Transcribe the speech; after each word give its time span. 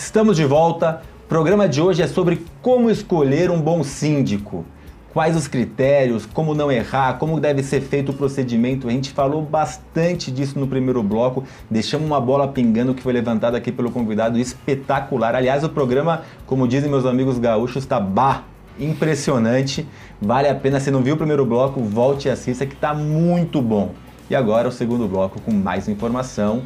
Estamos 0.00 0.34
de 0.34 0.46
volta. 0.46 1.02
O 1.26 1.28
programa 1.28 1.68
de 1.68 1.78
hoje 1.82 2.00
é 2.00 2.06
sobre 2.06 2.42
como 2.62 2.90
escolher 2.90 3.50
um 3.50 3.60
bom 3.60 3.84
síndico. 3.84 4.64
Quais 5.12 5.36
os 5.36 5.46
critérios, 5.46 6.24
como 6.24 6.54
não 6.54 6.72
errar, 6.72 7.18
como 7.18 7.38
deve 7.38 7.62
ser 7.62 7.82
feito 7.82 8.10
o 8.10 8.14
procedimento. 8.14 8.88
A 8.88 8.90
gente 8.90 9.10
falou 9.10 9.42
bastante 9.42 10.30
disso 10.30 10.58
no 10.58 10.66
primeiro 10.66 11.02
bloco. 11.02 11.44
Deixamos 11.70 12.06
uma 12.06 12.18
bola 12.18 12.48
pingando 12.48 12.94
que 12.94 13.02
foi 13.02 13.12
levantada 13.12 13.58
aqui 13.58 13.70
pelo 13.70 13.90
convidado 13.90 14.38
espetacular. 14.38 15.34
Aliás, 15.34 15.62
o 15.64 15.68
programa, 15.68 16.22
como 16.46 16.66
dizem 16.66 16.88
meus 16.88 17.04
amigos 17.04 17.38
gaúchos, 17.38 17.82
está 17.82 18.00
bah, 18.00 18.44
impressionante. 18.78 19.86
Vale 20.18 20.48
a 20.48 20.54
pena. 20.54 20.80
Se 20.80 20.90
não 20.90 21.02
viu 21.02 21.14
o 21.14 21.18
primeiro 21.18 21.44
bloco, 21.44 21.78
volte 21.82 22.26
e 22.26 22.30
assista 22.30 22.64
que 22.64 22.74
está 22.74 22.94
muito 22.94 23.60
bom. 23.60 23.92
E 24.30 24.34
agora 24.34 24.66
o 24.66 24.72
segundo 24.72 25.06
bloco 25.06 25.42
com 25.42 25.52
mais 25.52 25.88
informação 25.90 26.62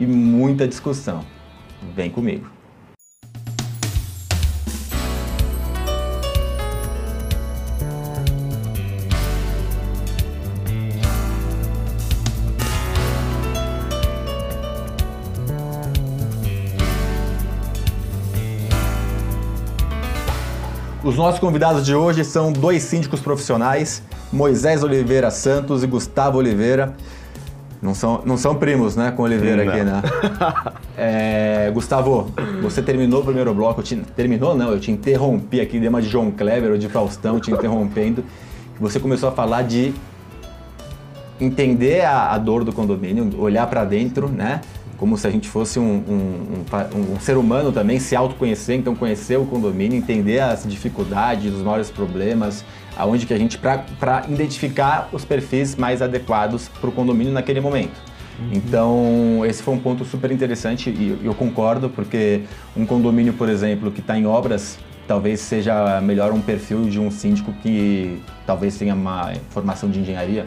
e 0.00 0.04
muita 0.04 0.66
discussão. 0.66 1.24
Vem 1.94 2.10
comigo. 2.10 2.61
Os 21.12 21.18
nossos 21.18 21.38
convidados 21.38 21.84
de 21.84 21.94
hoje 21.94 22.24
são 22.24 22.50
dois 22.50 22.84
síndicos 22.84 23.20
profissionais, 23.20 24.02
Moisés 24.32 24.82
Oliveira 24.82 25.30
Santos 25.30 25.82
e 25.82 25.86
Gustavo 25.86 26.38
Oliveira. 26.38 26.94
Não 27.82 27.94
são, 27.94 28.22
não 28.24 28.38
são 28.38 28.54
primos, 28.54 28.96
né, 28.96 29.10
com 29.10 29.22
Oliveira 29.24 29.62
aqui, 29.70 29.84
né? 29.84 30.00
É, 30.96 31.70
Gustavo, 31.74 32.30
você 32.62 32.80
terminou 32.80 33.20
o 33.20 33.24
primeiro 33.24 33.52
bloco. 33.52 33.82
te- 33.82 33.96
terminou, 34.16 34.54
não, 34.56 34.70
eu 34.70 34.80
te 34.80 34.90
interrompi 34.90 35.60
aqui, 35.60 35.78
dei 35.78 35.88
uma 35.90 36.00
de 36.00 36.08
João 36.08 36.30
Kleber 36.30 36.70
ou 36.70 36.78
de 36.78 36.88
Faustão, 36.88 37.38
te 37.38 37.50
interrompendo. 37.50 38.24
Você 38.80 38.98
começou 38.98 39.28
a 39.28 39.32
falar 39.32 39.62
de 39.62 39.92
entender 41.38 42.06
a, 42.06 42.30
a 42.30 42.38
dor 42.38 42.64
do 42.64 42.72
condomínio, 42.72 43.38
olhar 43.38 43.66
para 43.66 43.84
dentro, 43.84 44.28
né? 44.30 44.62
Como 45.02 45.18
se 45.18 45.26
a 45.26 45.30
gente 45.32 45.48
fosse 45.48 45.80
um, 45.80 45.96
um- 46.08 46.64
um 46.94 47.14
um 47.14 47.18
ser 47.18 47.36
humano 47.36 47.72
também, 47.72 47.98
se 47.98 48.14
autoconhecer, 48.14 48.76
então 48.76 48.94
conhecer 48.94 49.36
o 49.36 49.44
condomínio, 49.44 49.98
entender 49.98 50.38
as 50.38 50.62
dificuldades, 50.64 51.52
os 51.52 51.60
maiores 51.60 51.90
problemas, 51.90 52.64
aonde 52.96 53.26
que 53.26 53.34
a 53.34 53.36
gente, 53.36 53.58
para 53.58 54.24
identificar 54.28 55.08
os 55.12 55.24
perfis 55.24 55.74
mais 55.74 56.00
adequados 56.02 56.68
para 56.68 56.88
o 56.88 56.92
condomínio 56.92 57.32
naquele 57.32 57.60
momento. 57.60 58.00
Então, 58.52 59.44
esse 59.44 59.60
foi 59.60 59.74
um 59.74 59.78
ponto 59.80 60.04
super 60.04 60.30
interessante 60.30 60.88
e 60.90 61.18
eu 61.24 61.34
concordo, 61.34 61.90
porque 61.90 62.42
um 62.76 62.86
condomínio, 62.86 63.32
por 63.32 63.48
exemplo, 63.48 63.90
que 63.90 63.98
está 63.98 64.16
em 64.16 64.24
obras, 64.24 64.78
talvez 65.08 65.40
seja 65.40 66.00
melhor 66.00 66.30
um 66.30 66.40
perfil 66.40 66.84
de 66.84 67.00
um 67.00 67.10
síndico 67.10 67.52
que 67.60 68.22
talvez 68.46 68.78
tenha 68.78 68.94
uma 68.94 69.32
formação 69.50 69.90
de 69.90 69.98
engenharia. 69.98 70.46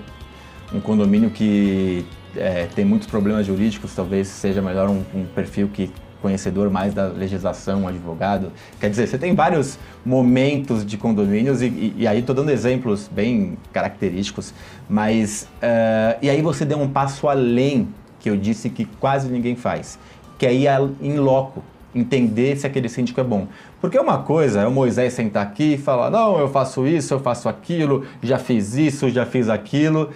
Um 0.73 0.79
condomínio 0.79 1.29
que 1.29 2.05
é, 2.37 2.67
tem 2.75 2.85
muitos 2.85 3.07
problemas 3.07 3.45
jurídicos, 3.45 3.93
talvez 3.95 4.27
seja 4.27 4.61
melhor 4.61 4.89
um, 4.89 5.01
um 5.13 5.25
perfil 5.25 5.69
que 5.71 5.91
conhecedor 6.21 6.71
mais 6.71 6.91
da 6.93 7.05
legislação, 7.07 7.81
um 7.83 7.87
advogado. 7.87 8.51
Quer 8.79 8.89
dizer, 8.89 9.05
você 9.07 9.17
tem 9.17 9.35
vários 9.35 9.77
momentos 10.03 10.83
de 10.83 10.97
condomínios 10.97 11.61
e, 11.61 11.65
e- 11.67 11.93
e 11.97 12.07
aí 12.07 12.19
estou 12.19 12.33
dando 12.35 12.49
exemplos 12.49 13.07
bem 13.11 13.57
característicos, 13.71 14.51
mas 14.89 15.47
eh, 15.61 16.17
e 16.23 16.29
aí 16.29 16.41
você 16.41 16.65
deu 16.65 16.79
um 16.79 16.87
passo 16.89 17.27
além 17.27 17.89
que 18.19 18.27
eu 18.29 18.35
disse 18.35 18.71
que 18.71 18.85
quase 18.85 19.27
ninguém 19.29 19.55
faz, 19.55 19.99
que 20.39 20.47
é 20.47 20.53
ir 20.53 20.67
em 20.99 21.17
loco, 21.19 21.63
entender 21.93 22.57
se 22.57 22.65
aquele 22.65 22.89
síndico 22.89 23.21
é 23.21 23.23
bom. 23.23 23.47
Porque 23.79 23.99
uma 23.99 24.17
coisa 24.17 24.61
é 24.61 24.67
o 24.67 24.71
Moisés 24.71 25.13
sentar 25.13 25.43
aqui 25.43 25.75
e 25.75 25.77
falar, 25.77 26.09
não, 26.09 26.39
eu 26.39 26.49
faço 26.49 26.87
isso, 26.87 27.13
eu 27.13 27.19
faço 27.19 27.47
aquilo, 27.47 28.03
já 28.23 28.39
fiz 28.39 28.73
isso, 28.75 29.09
já 29.11 29.25
fiz 29.27 29.47
aquilo. 29.47 30.09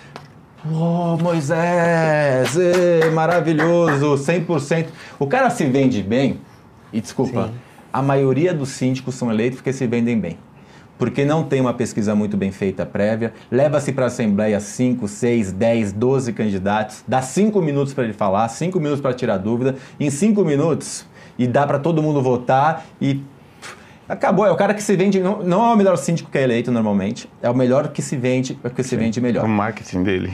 Oh, 0.66 1.16
Moisés, 1.22 2.58
ê, 2.58 3.10
maravilhoso, 3.12 4.16
100%. 4.16 4.88
O 5.18 5.26
cara 5.26 5.50
se 5.50 5.66
vende 5.66 6.04
bem, 6.04 6.42
e 6.92 7.00
desculpa, 7.00 7.48
Sim. 7.48 7.54
a 7.94 8.02
maioria 8.02 8.54
dos 8.54 8.70
síndicos 8.70 9.16
são 9.16 9.32
eleitos 9.32 9.60
porque 9.60 9.72
se 9.72 9.88
vendem 9.88 10.20
bem. 10.20 10.38
Porque 10.98 11.24
não 11.24 11.44
tem 11.44 11.62
uma 11.62 11.74
pesquisa 11.74 12.14
muito 12.14 12.36
bem 12.36 12.52
feita 12.52 12.86
prévia, 12.86 13.34
leva-se 13.50 13.94
para 13.94 14.04
a 14.04 14.08
Assembleia 14.08 14.60
5, 14.60 15.08
6, 15.08 15.54
10, 15.54 15.94
12 15.94 16.34
candidatos, 16.34 17.06
dá 17.08 17.22
5 17.22 17.62
minutos 17.62 17.94
para 17.94 18.04
ele 18.04 18.12
falar, 18.12 18.50
5 18.50 18.78
minutos 18.80 19.00
para 19.00 19.14
tirar 19.14 19.38
dúvida, 19.38 19.76
em 19.98 20.10
5 20.10 20.44
minutos, 20.44 21.06
e 21.38 21.48
dá 21.48 21.66
para 21.66 21.80
todo 21.80 22.04
mundo 22.04 22.22
votar 22.22 22.86
e 23.02 23.24
Acabou, 24.10 24.44
é 24.44 24.52
o 24.52 24.56
cara 24.56 24.74
que 24.74 24.82
se 24.82 24.96
vende, 24.96 25.20
não, 25.20 25.44
não 25.44 25.64
é 25.70 25.72
o 25.72 25.78
melhor 25.78 25.96
síndico 25.96 26.32
que 26.32 26.38
é 26.40 26.42
eleito 26.42 26.72
normalmente, 26.72 27.30
é 27.44 27.50
o 27.50 27.56
melhor 27.56 27.90
que 27.90 28.02
se 28.02 28.18
vende, 28.18 28.58
é 28.64 28.68
o 28.68 28.72
que 28.72 28.82
se 28.82 28.96
vende 28.96 29.22
melhor. 29.22 29.46
O 29.46 29.48
marketing 29.48 30.02
dele. 30.02 30.34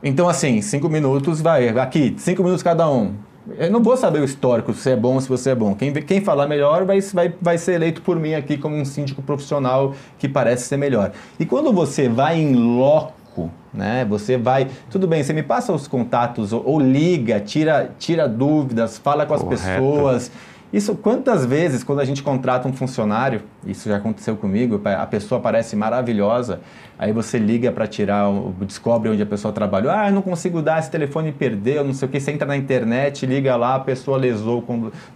Então, 0.00 0.28
assim, 0.28 0.62
cinco 0.62 0.88
minutos, 0.88 1.40
vai, 1.40 1.68
aqui, 1.70 2.14
cinco 2.18 2.44
minutos 2.44 2.62
cada 2.62 2.88
um. 2.88 3.14
Eu 3.58 3.68
não 3.68 3.82
vou 3.82 3.96
saber 3.96 4.20
o 4.20 4.24
histórico, 4.24 4.72
se 4.72 4.90
é 4.90 4.96
bom 4.96 5.14
ou 5.14 5.20
se 5.20 5.28
você 5.28 5.50
é 5.50 5.54
bom. 5.56 5.74
Quem, 5.74 5.92
quem 5.92 6.20
falar 6.20 6.46
melhor 6.46 6.84
vai, 6.84 7.00
vai, 7.00 7.34
vai 7.42 7.58
ser 7.58 7.72
eleito 7.72 8.00
por 8.00 8.16
mim 8.16 8.34
aqui 8.34 8.56
como 8.56 8.76
um 8.76 8.84
síndico 8.84 9.20
profissional 9.22 9.92
que 10.16 10.28
parece 10.28 10.68
ser 10.68 10.76
melhor. 10.76 11.10
E 11.38 11.44
quando 11.44 11.72
você 11.72 12.08
vai 12.08 12.38
em 12.38 12.54
loco, 12.54 13.50
né, 13.74 14.06
você 14.08 14.36
vai... 14.36 14.68
Tudo 14.88 15.08
bem, 15.08 15.24
você 15.24 15.32
me 15.32 15.42
passa 15.42 15.72
os 15.72 15.88
contatos, 15.88 16.52
ou, 16.52 16.62
ou 16.64 16.78
liga, 16.78 17.40
tira, 17.40 17.90
tira 17.98 18.28
dúvidas, 18.28 18.98
fala 18.98 19.26
com 19.26 19.34
as 19.34 19.42
Correto. 19.42 19.64
pessoas... 19.64 20.30
Isso, 20.72 20.94
quantas 20.94 21.44
vezes, 21.44 21.82
quando 21.82 21.98
a 21.98 22.04
gente 22.04 22.22
contrata 22.22 22.68
um 22.68 22.72
funcionário, 22.72 23.42
isso 23.66 23.88
já 23.88 23.96
aconteceu 23.96 24.36
comigo, 24.36 24.80
a 24.84 25.04
pessoa 25.04 25.40
parece 25.40 25.74
maravilhosa, 25.74 26.60
aí 26.96 27.12
você 27.12 27.38
liga 27.38 27.72
para 27.72 27.88
tirar, 27.88 28.26
descobre 28.60 29.10
onde 29.10 29.20
a 29.20 29.26
pessoa 29.26 29.52
trabalhou, 29.52 29.90
ah, 29.90 30.08
eu 30.08 30.12
não 30.12 30.22
consigo 30.22 30.62
dar 30.62 30.78
esse 30.78 30.88
telefone 30.88 31.32
perdeu, 31.32 31.82
não 31.82 31.92
sei 31.92 32.06
o 32.06 32.10
que, 32.10 32.20
você 32.20 32.30
entra 32.30 32.46
na 32.46 32.56
internet, 32.56 33.26
liga 33.26 33.56
lá, 33.56 33.74
a 33.74 33.80
pessoa 33.80 34.16
lesou, 34.16 34.64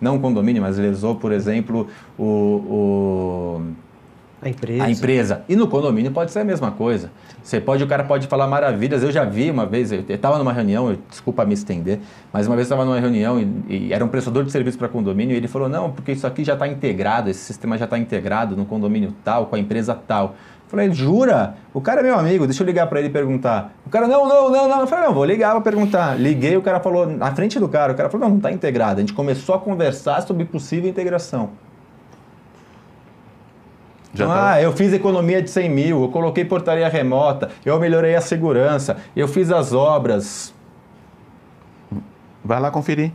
não 0.00 0.16
o 0.16 0.20
condomínio, 0.20 0.60
mas 0.60 0.76
lesou, 0.76 1.14
por 1.14 1.30
exemplo, 1.30 1.86
o- 2.18 2.24
o 2.24 3.62
A 4.44 4.48
empresa. 4.48 4.84
a 4.84 4.90
empresa. 4.90 5.42
E 5.48 5.56
no 5.56 5.66
condomínio 5.66 6.10
pode 6.12 6.30
ser 6.30 6.40
a 6.40 6.44
mesma 6.44 6.70
coisa. 6.70 7.10
Você 7.42 7.60
pode, 7.60 7.82
o 7.82 7.86
cara 7.86 8.04
pode 8.04 8.26
falar 8.26 8.46
maravilhas. 8.46 9.02
Eu 9.02 9.10
já 9.10 9.24
vi 9.24 9.50
uma 9.50 9.64
vez, 9.66 9.90
eu 9.90 10.04
estava 10.08 10.38
numa 10.38 10.52
reunião, 10.52 10.90
eu- 10.90 10.98
desculpa 11.10 11.44
me 11.44 11.54
estender, 11.54 11.98
mas 12.32 12.46
uma 12.46 12.54
vez 12.56 12.66
estava 12.66 12.84
numa 12.84 13.00
reunião 13.00 13.40
e, 13.40 13.88
e 13.88 13.92
era 13.92 14.04
um 14.04 14.08
prestador 14.08 14.44
de 14.44 14.52
serviço 14.52 14.78
para 14.78 14.88
condomínio 14.88 15.34
e 15.34 15.36
ele 15.36 15.48
falou: 15.48 15.68
não, 15.68 15.90
porque 15.90 16.12
isso 16.12 16.26
aqui 16.26 16.44
já 16.44 16.52
está 16.54 16.68
integrado, 16.68 17.30
esse 17.30 17.40
sistema 17.40 17.76
já 17.78 17.84
está 17.86 17.98
integrado 17.98 18.56
no 18.56 18.64
condomínio 18.64 19.14
tal, 19.24 19.46
com 19.46 19.56
a 19.56 19.58
empresa 19.58 19.94
tal. 20.06 20.34
Eu 20.64 20.70
falei, 20.70 20.92
jura? 20.92 21.54
O 21.72 21.80
cara 21.80 22.00
é 22.00 22.02
meu 22.02 22.18
amigo, 22.18 22.46
deixa 22.46 22.62
eu 22.62 22.66
ligar 22.66 22.86
para 22.88 22.98
ele 22.98 23.08
e 23.08 23.12
perguntar. 23.12 23.72
O 23.86 23.90
cara, 23.90 24.08
não, 24.08 24.26
não, 24.28 24.50
não, 24.50 24.68
não. 24.68 24.80
Eu 24.80 24.86
falei, 24.86 25.04
não, 25.06 25.14
vou 25.14 25.24
ligar 25.24 25.52
para 25.52 25.60
perguntar. 25.60 26.18
Liguei, 26.18 26.56
o 26.56 26.62
cara 26.62 26.80
falou, 26.80 27.06
na 27.06 27.32
frente 27.34 27.60
do 27.60 27.68
cara, 27.68 27.92
o 27.92 27.96
cara 27.96 28.08
falou, 28.08 28.24
não, 28.26 28.30
não 28.30 28.38
está 28.38 28.50
integrado. 28.50 28.96
A 28.96 29.00
gente 29.00 29.12
começou 29.12 29.54
a 29.54 29.58
conversar 29.58 30.22
sobre 30.22 30.44
possível 30.46 30.88
integração. 30.90 31.50
Já 34.14 34.26
ah, 34.26 34.52
tá- 34.52 34.62
eu 34.62 34.72
fiz 34.72 34.92
economia 34.92 35.42
de 35.42 35.50
100 35.50 35.68
mil, 35.68 36.02
eu 36.02 36.08
coloquei 36.08 36.44
portaria 36.44 36.88
remota, 36.88 37.50
eu 37.64 37.78
melhorei 37.80 38.14
a 38.14 38.20
segurança, 38.20 38.96
eu 39.14 39.26
fiz 39.26 39.50
as 39.50 39.72
obras. 39.72 40.54
Vai 42.44 42.60
lá 42.60 42.70
conferir. 42.70 43.12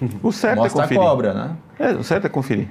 O 0.22 0.32
certo 0.32 0.60
é 0.60 0.62
Mostra 0.62 0.80
a 0.80 0.84
conferir. 0.84 1.02
cobra, 1.02 1.34
né? 1.34 1.56
É, 1.78 1.90
o 1.92 2.02
certo 2.02 2.26
é 2.26 2.28
conferir. 2.30 2.68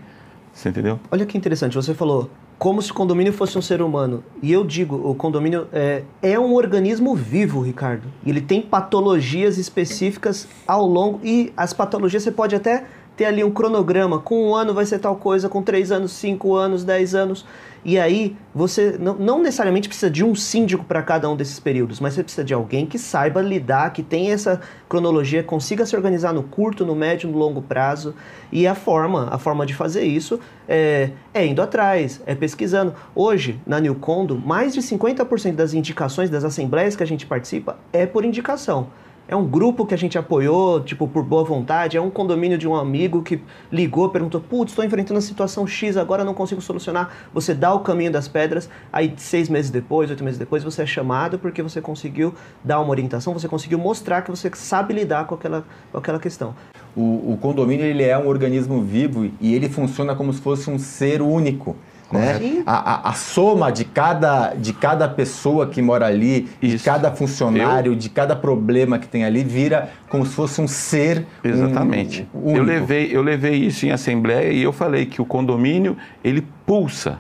Você 0.52 0.70
entendeu? 0.70 1.00
Olha 1.12 1.26
que 1.26 1.38
interessante, 1.38 1.76
você 1.76 1.94
falou 1.94 2.30
como 2.58 2.82
se 2.82 2.92
o 2.92 2.94
condomínio 2.94 3.32
fosse 3.32 3.58
um 3.58 3.62
ser 3.62 3.82
humano. 3.82 4.22
E 4.44 4.52
eu 4.52 4.66
digo, 4.66 4.96
o 5.10 5.16
condomínio 5.16 5.68
é, 5.72 6.04
é 6.22 6.38
um 6.38 6.54
organismo 6.54 7.16
vivo, 7.16 7.62
Ricardo. 7.62 8.10
E 8.26 8.30
Ele 8.30 8.42
tem 8.42 8.62
patologias 8.62 9.58
específicas 9.58 10.46
ao 10.68 10.86
longo. 10.86 11.22
E 11.24 11.54
as 11.56 11.72
patologias 11.72 12.22
você 12.22 12.32
pode 12.32 12.56
até 12.56 12.84
ter 13.20 13.26
ali 13.26 13.44
um 13.44 13.52
cronograma. 13.52 14.18
Com 14.20 14.48
um 14.48 14.56
ano 14.56 14.74
vai 14.74 14.86
ser 14.86 14.98
tal 14.98 15.18
coisa, 15.18 15.50
com 15.50 15.62
três 15.62 15.92
anos, 15.92 16.14
cinco 16.14 16.56
anos, 16.56 16.86
dez 16.86 17.14
anos. 17.14 17.46
E 17.84 18.00
aí 18.00 18.38
você 18.56 18.98
não, 18.98 19.42
necessariamente 19.42 19.90
precisa 19.90 20.10
de 20.10 20.24
um 20.24 20.34
síndico 20.34 20.86
para 20.86 21.02
cada 21.02 21.30
um 21.30 21.36
desses 21.36 21.60
períodos, 21.60 22.00
mas 22.00 22.14
você 22.14 22.24
precisa 22.24 22.46
de 22.46 22.54
alguém 22.54 22.86
que 22.86 22.98
saiba 22.98 23.42
lidar, 23.42 23.92
que 23.92 24.02
tenha 24.02 24.34
essa 24.34 24.62
cronologia, 24.88 25.44
consiga 25.44 25.86
se 25.86 25.98
organizar 25.98 26.34
no 26.34 26.44
curto, 26.44 26.86
no 26.86 26.96
médio, 26.96 27.30
no 27.30 27.38
longo 27.38 27.62
prazo. 27.62 28.16
E 28.54 28.66
a 28.66 28.74
forma, 28.74 29.28
a 29.30 29.38
forma 29.38 29.66
de 29.66 29.76
fazer 29.76 30.04
isso 30.04 30.40
é, 30.66 31.10
é 31.34 31.46
indo 31.46 31.62
atrás, 31.62 32.22
é 32.26 32.34
pesquisando. 32.34 32.94
Hoje, 33.14 33.60
na 33.68 33.82
New 33.82 33.96
Condo, 33.96 34.38
mais 34.38 34.74
de 34.74 34.82
50% 34.82 35.56
das 35.56 35.74
indicações 35.74 36.30
das 36.30 36.46
assembleias 36.46 36.96
que 36.96 37.04
a 37.04 37.08
gente 37.08 37.26
participa 37.26 37.78
é 37.92 38.06
por 38.06 38.24
indicação. 38.24 38.88
É 39.30 39.36
um 39.36 39.46
grupo 39.46 39.86
que 39.86 39.94
a 39.94 39.98
gente 39.98 40.18
apoiou, 40.18 40.82
tipo, 40.82 41.08
por 41.08 41.24
boa 41.24 41.44
vontade, 41.44 41.96
é 41.96 42.02
um 42.02 42.10
condomínio 42.10 42.58
de 42.58 42.68
um 42.68 42.76
amigo 42.76 43.22
que 43.22 43.40
ligou, 43.72 44.10
perguntou, 44.10 44.42
putz, 44.42 44.72
estou 44.72 44.84
enfrentando 44.84 45.20
a 45.20 45.22
situação 45.22 45.68
X, 45.68 45.98
agora 45.98 46.24
não 46.24 46.34
consigo 46.34 46.60
solucionar. 46.60 47.12
Você 47.32 47.54
dá 47.54 47.72
o 47.72 47.82
caminho 47.82 48.12
das 48.12 48.28
pedras, 48.28 48.68
aí 48.92 49.14
seis 49.18 49.48
meses 49.48 49.70
depois, 49.70 50.10
oito 50.10 50.24
meses 50.24 50.40
depois, 50.40 50.64
você 50.64 50.82
é 50.82 50.86
chamado 50.88 51.38
porque 51.38 51.62
você 51.62 51.80
conseguiu 51.80 52.34
dar 52.64 52.80
uma 52.80 52.90
orientação, 52.90 53.32
você 53.32 53.48
conseguiu 53.48 53.78
mostrar 53.78 54.24
que 54.24 54.32
você 54.32 54.50
sabe 54.56 54.96
lidar 54.96 55.28
com 55.28 55.36
aquela, 55.36 55.64
com 55.92 56.00
aquela 56.00 56.20
questão. 56.20 56.56
O, 56.96 57.34
o 57.34 57.38
condomínio 57.40 57.86
ele 57.86 58.04
é 58.04 58.18
um 58.18 58.28
organismo 58.28 58.82
vivo 58.82 59.30
e 59.40 59.54
ele 59.54 59.70
funciona 59.70 60.16
como 60.16 60.34
se 60.34 60.42
fosse 60.42 60.72
um 60.72 60.80
ser 60.80 61.22
único. 61.22 61.76
Né? 62.12 62.64
A, 62.66 62.94
a, 62.94 63.10
a, 63.10 63.14
soma 63.14 63.72
de 63.72 63.86
cada, 63.86 64.54
de 64.56 64.74
cada 64.74 65.08
pessoa 65.08 65.68
que 65.68 65.82
mora 65.82 66.08
ali, 66.08 66.50
Isso. 66.62 66.78
de 66.78 66.84
cada 66.84 67.12
funcionário, 67.12 67.92
Eu... 67.92 67.96
de 67.96 68.10
cada 68.10 68.36
problema 68.36 68.98
que 68.98 69.08
tem 69.08 69.24
ali, 69.24 69.44
vira 69.44 69.90
como 70.10 70.26
se 70.26 70.34
fosse 70.34 70.60
um 70.60 70.68
ser 70.68 71.26
Exatamente. 71.44 72.28
Um, 72.34 72.56
eu, 72.56 72.64
levei, 72.64 73.16
eu 73.16 73.22
levei 73.22 73.56
isso 73.56 73.86
em 73.86 73.92
assembleia 73.92 74.52
e 74.52 74.64
eu 74.64 74.74
falei 74.74 75.06
que 75.06 75.22
o 75.22 75.26
condomínio, 75.26 75.96
ele 76.24 76.46
pulsa. 76.66 77.20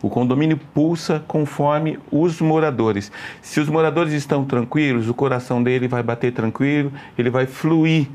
O 0.00 0.08
condomínio 0.08 0.58
pulsa 0.72 1.22
conforme 1.26 1.98
os 2.10 2.40
moradores. 2.40 3.10
Se 3.42 3.58
os 3.58 3.68
moradores 3.68 4.12
estão 4.12 4.44
tranquilos, 4.44 5.08
o 5.08 5.14
coração 5.14 5.60
dele 5.60 5.88
vai 5.88 6.02
bater 6.02 6.32
tranquilo, 6.32 6.92
ele 7.18 7.30
vai 7.30 7.46
fluir 7.46 8.06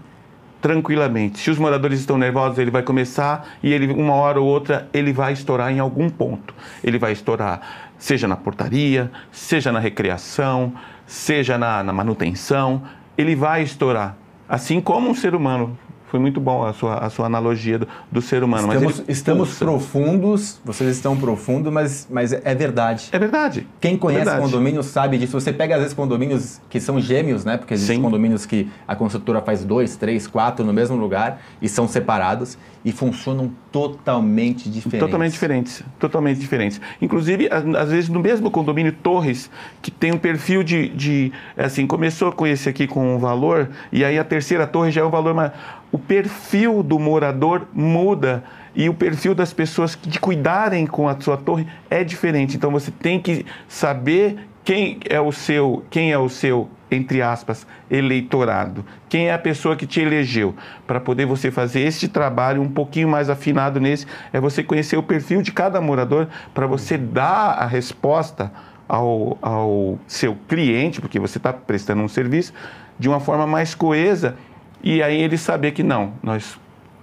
tranquilamente. 0.64 1.40
Se 1.40 1.52
os 1.52 1.60
moradores 1.60 2.00
estão 2.00 2.18
nervosos, 2.18 2.58
ele 2.58 2.72
vai 2.72 2.82
começar 2.82 3.46
e 3.62 3.74
ele 3.74 3.92
uma 3.92 4.14
hora 4.14 4.40
ou 4.40 4.48
outra 4.48 4.88
ele 4.94 5.12
vai 5.12 5.34
estourar 5.34 5.70
em 5.74 5.80
algum 5.80 6.10
ponto. 6.10 6.56
Ele 6.82 6.98
vai 6.98 7.12
estourar, 7.12 7.92
seja 7.98 8.30
na 8.30 8.38
portaria, 8.38 9.12
seja 9.30 9.74
na 9.74 9.80
recreação, 9.80 10.74
seja 11.06 11.58
na, 11.58 11.84
na 11.84 11.92
manutenção, 11.92 12.82
ele 13.18 13.36
vai 13.36 13.62
estourar. 13.62 14.16
Assim 14.48 14.80
como 14.80 15.10
um 15.10 15.14
ser 15.14 15.36
humano 15.36 15.78
foi 16.14 16.20
muito 16.20 16.40
bom 16.40 16.64
a 16.64 16.74
sua, 16.74 16.98
a 17.00 17.10
sua 17.10 17.26
analogia 17.26 17.80
do, 17.80 17.88
do 18.12 18.22
ser 18.22 18.44
humano. 18.44 18.72
Estamos, 18.72 19.04
estamos 19.08 19.58
profundos, 19.58 20.62
vocês 20.64 20.96
estão 20.96 21.18
profundos, 21.18 21.74
mas, 21.74 22.08
mas 22.08 22.32
é 22.32 22.54
verdade. 22.54 23.10
É 23.12 23.18
verdade. 23.18 23.68
Quem 23.82 23.98
conhece 23.98 24.26
verdade. 24.26 24.46
condomínio 24.46 24.84
sabe 24.84 25.18
disso. 25.18 25.42
Você 25.42 25.52
pega, 25.52 25.74
às 25.74 25.82
vezes, 25.82 25.96
condomínios 25.96 26.62
que 26.70 26.80
são 26.80 27.02
gêmeos, 27.02 27.44
né? 27.44 27.58
Porque 27.58 27.74
existem 27.74 27.96
Sim. 27.96 28.04
condomínios 28.04 28.46
que 28.46 28.70
a 28.88 28.96
construtora 28.96 29.42
faz 29.42 29.66
dois, 29.66 29.96
três, 29.96 30.28
quatro 30.28 30.64
no 30.64 30.72
mesmo 30.72 30.96
lugar 30.96 31.42
e 31.60 31.68
são 31.68 31.88
separados 31.88 32.60
e 32.86 32.92
funcionam 32.92 33.52
totalmente 33.72 34.70
diferentes. 34.70 35.00
Totalmente 35.00 35.32
diferentes. 35.32 35.84
Totalmente 35.98 36.40
diferentes. 36.40 36.82
Inclusive, 37.02 37.50
às 37.52 37.90
vezes, 37.90 38.10
no 38.10 38.20
mesmo 38.20 38.52
condomínio, 38.52 38.92
torres, 38.92 39.50
que 39.82 39.90
tem 39.90 40.12
um 40.12 40.18
perfil 40.18 40.64
de, 40.64 40.90
de. 40.90 41.32
Assim, 41.58 41.88
começou 41.88 42.32
com 42.32 42.46
esse 42.46 42.70
aqui 42.70 42.86
com 42.86 43.16
um 43.16 43.18
valor, 43.18 43.70
e 43.92 44.04
aí 44.04 44.20
a 44.20 44.24
terceira 44.24 44.68
torre 44.68 44.92
já 44.92 45.02
é 45.02 45.04
um 45.04 45.10
valor 45.10 45.34
mais. 45.34 45.52
O 45.94 46.00
perfil 46.00 46.82
do 46.82 46.98
morador 46.98 47.68
muda 47.72 48.44
e 48.74 48.90
o 48.90 48.96
perfil 48.96 49.36
das 49.36 49.54
pessoas 49.54 49.96
de 50.02 50.20
cuidarem 50.20 50.88
com 50.88 51.08
a 51.08 51.22
sua 51.22 51.38
torre 51.38 51.68
é 51.88 52.04
diferente. 52.04 52.58
Então 52.58 52.72
você 52.72 52.90
tem 52.90 53.20
que 53.20 53.46
saber 53.68 54.40
quem 54.66 54.98
é 55.08 55.22
o 55.22 55.32
seu, 55.32 55.86
quem 55.92 56.12
é 56.12 56.18
o 56.18 56.28
seu 56.28 56.68
entre 56.90 57.22
aspas, 57.22 57.68
eleitorado. 57.92 58.84
Quem 59.08 59.30
é 59.30 59.34
a 59.34 59.40
pessoa 59.40 59.76
que 59.76 59.86
te 59.86 60.00
elegeu? 60.00 60.56
Para 60.88 61.00
poder 61.00 61.26
você 61.26 61.52
fazer 61.52 61.82
este 61.82 62.08
trabalho 62.08 62.62
um 62.62 62.70
pouquinho 62.70 63.08
mais 63.08 63.30
afinado 63.30 63.80
nesse, 63.80 64.08
é 64.32 64.40
você 64.40 64.64
conhecer 64.64 64.98
o 64.98 65.04
perfil 65.04 65.42
de 65.42 65.52
cada 65.52 65.80
morador 65.82 66.28
para 66.54 66.68
você 66.68 66.98
dar 66.98 67.54
a 67.60 67.66
resposta 67.66 68.52
ao, 68.88 69.38
ao 69.42 70.00
seu 70.08 70.38
cliente, 70.48 71.02
porque 71.02 71.20
você 71.20 71.38
está 71.38 71.52
prestando 71.54 72.02
um 72.02 72.08
serviço, 72.08 72.54
de 73.00 73.10
uma 73.10 73.20
forma 73.20 73.48
mais 73.48 73.74
coesa 73.74 74.36
e 74.84 75.02
aí 75.02 75.22
ele 75.22 75.38
saber 75.38 75.72
que 75.72 75.82
não, 75.82 76.14
nós 76.22 76.60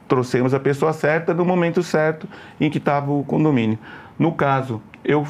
trouxemos 0.07 0.53
a 0.53 0.61
pessoa 0.61 0.93
certa 0.93 1.33
no 1.33 1.45
momento 1.45 1.83
certo 1.83 2.29
em 2.61 2.69
que 2.69 2.79
estava 2.79 3.11
o 3.11 3.25
condomínio. 3.25 3.79
No 4.19 4.33
caso, 4.33 4.83
eu, 5.05 5.27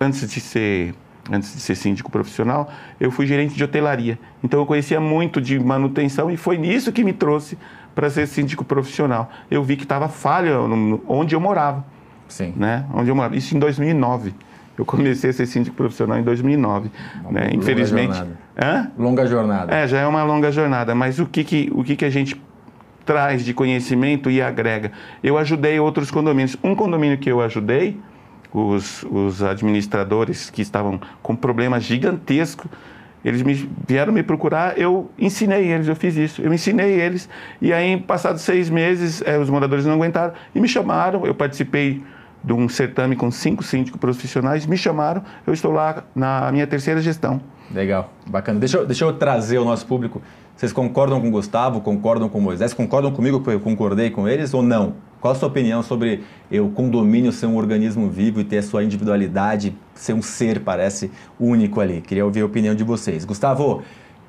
antes 0.00 0.28
de 0.28 0.40
ser 0.40 0.94
antes 1.30 1.52
de 1.52 1.60
ser 1.60 1.74
síndico 1.74 2.10
profissional, 2.10 2.70
eu 3.00 3.10
fui 3.10 3.26
gerente 3.26 3.54
de 3.54 3.64
hotelaria. 3.64 4.18
Então 4.42 4.60
eu 4.60 4.66
conhecia 4.66 5.00
muito 5.00 5.40
de 5.40 5.58
manutenção 5.58 6.30
e 6.30 6.36
foi 6.36 6.56
nisso 6.56 6.92
que 6.92 7.02
me 7.02 7.12
trouxe 7.12 7.58
para 7.94 8.08
ser 8.10 8.26
síndico 8.26 8.64
profissional. 8.64 9.30
Eu 9.50 9.62
vi 9.64 9.76
que 9.76 9.82
estava 9.82 10.08
falha 10.08 10.60
onde 11.08 11.34
eu 11.34 11.40
morava. 11.40 11.84
Sim. 12.28 12.52
Né? 12.56 12.84
Onde 12.94 13.10
eu 13.10 13.14
morava. 13.16 13.36
Isso 13.36 13.56
em 13.56 13.58
2009. 13.58 14.34
Eu 14.78 14.84
comecei 14.84 15.30
a 15.30 15.32
ser 15.32 15.46
síndico 15.46 15.76
profissional 15.76 16.18
em 16.18 16.22
2009. 16.22 16.90
Uma 17.22 17.32
né? 17.32 17.50
Infelizmente. 17.52 18.14
Jornada. 18.14 18.45
Hã? 18.56 18.90
Longa 18.98 19.26
jornada. 19.26 19.74
É, 19.74 19.86
já 19.86 19.98
é 19.98 20.06
uma 20.06 20.24
longa 20.24 20.50
jornada. 20.50 20.94
Mas 20.94 21.18
o 21.18 21.26
que, 21.26 21.44
que, 21.44 21.70
o 21.74 21.84
que, 21.84 21.96
que 21.96 22.04
a 22.04 22.10
gente 22.10 22.40
traz 23.04 23.44
de 23.44 23.52
conhecimento 23.52 24.30
e 24.30 24.40
agrega? 24.40 24.92
Eu 25.22 25.36
ajudei 25.36 25.78
outros 25.78 26.10
condomínios. 26.10 26.56
Um 26.64 26.74
condomínio 26.74 27.18
que 27.18 27.30
eu 27.30 27.40
ajudei, 27.40 28.00
os, 28.52 29.04
os 29.04 29.42
administradores 29.42 30.48
que 30.48 30.62
estavam 30.62 30.98
com 31.22 31.36
problemas 31.36 31.84
gigantescos, 31.84 32.70
eles 33.24 33.42
me, 33.42 33.68
vieram 33.86 34.12
me 34.12 34.22
procurar, 34.22 34.78
eu 34.78 35.10
ensinei 35.18 35.72
eles, 35.72 35.88
eu 35.88 35.96
fiz 35.96 36.16
isso, 36.16 36.40
eu 36.40 36.54
ensinei 36.54 37.00
eles, 37.00 37.28
e 37.60 37.72
aí, 37.72 37.96
passados 37.96 38.42
seis 38.42 38.70
meses, 38.70 39.20
é, 39.26 39.36
os 39.36 39.50
moradores 39.50 39.84
não 39.84 39.94
aguentaram 39.94 40.32
e 40.54 40.60
me 40.60 40.68
chamaram, 40.68 41.26
eu 41.26 41.34
participei 41.34 42.02
de 42.46 42.52
um 42.52 42.68
certame 42.68 43.16
com 43.16 43.28
cinco 43.28 43.64
síndicos 43.64 44.00
profissionais, 44.00 44.64
me 44.64 44.76
chamaram, 44.76 45.22
eu 45.44 45.52
estou 45.52 45.72
lá 45.72 46.04
na 46.14 46.50
minha 46.52 46.66
terceira 46.66 47.02
gestão. 47.02 47.40
Legal, 47.74 48.12
bacana. 48.24 48.60
Deixa 48.60 48.78
eu, 48.78 48.86
deixa 48.86 49.04
eu 49.04 49.12
trazer 49.12 49.58
o 49.58 49.64
nosso 49.64 49.84
público. 49.84 50.22
Vocês 50.56 50.72
concordam 50.72 51.20
com 51.20 51.28
o 51.28 51.30
Gustavo, 51.30 51.80
concordam 51.80 52.28
com 52.28 52.38
o 52.38 52.40
Moisés, 52.40 52.72
concordam 52.72 53.10
comigo 53.10 53.40
que 53.40 53.50
eu 53.50 53.60
concordei 53.60 54.10
com 54.10 54.28
eles 54.28 54.54
ou 54.54 54.62
não? 54.62 54.94
Qual 55.20 55.32
a 55.32 55.34
sua 55.34 55.48
opinião 55.48 55.82
sobre 55.82 56.22
o 56.50 56.68
condomínio 56.70 57.32
ser 57.32 57.46
um 57.46 57.56
organismo 57.56 58.08
vivo 58.08 58.40
e 58.40 58.44
ter 58.44 58.58
a 58.58 58.62
sua 58.62 58.84
individualidade, 58.84 59.76
ser 59.92 60.12
um 60.12 60.22
ser, 60.22 60.60
parece, 60.60 61.10
único 61.38 61.80
ali? 61.80 62.00
Queria 62.00 62.24
ouvir 62.24 62.42
a 62.42 62.46
opinião 62.46 62.74
de 62.74 62.84
vocês. 62.84 63.24
Gustavo, 63.24 63.82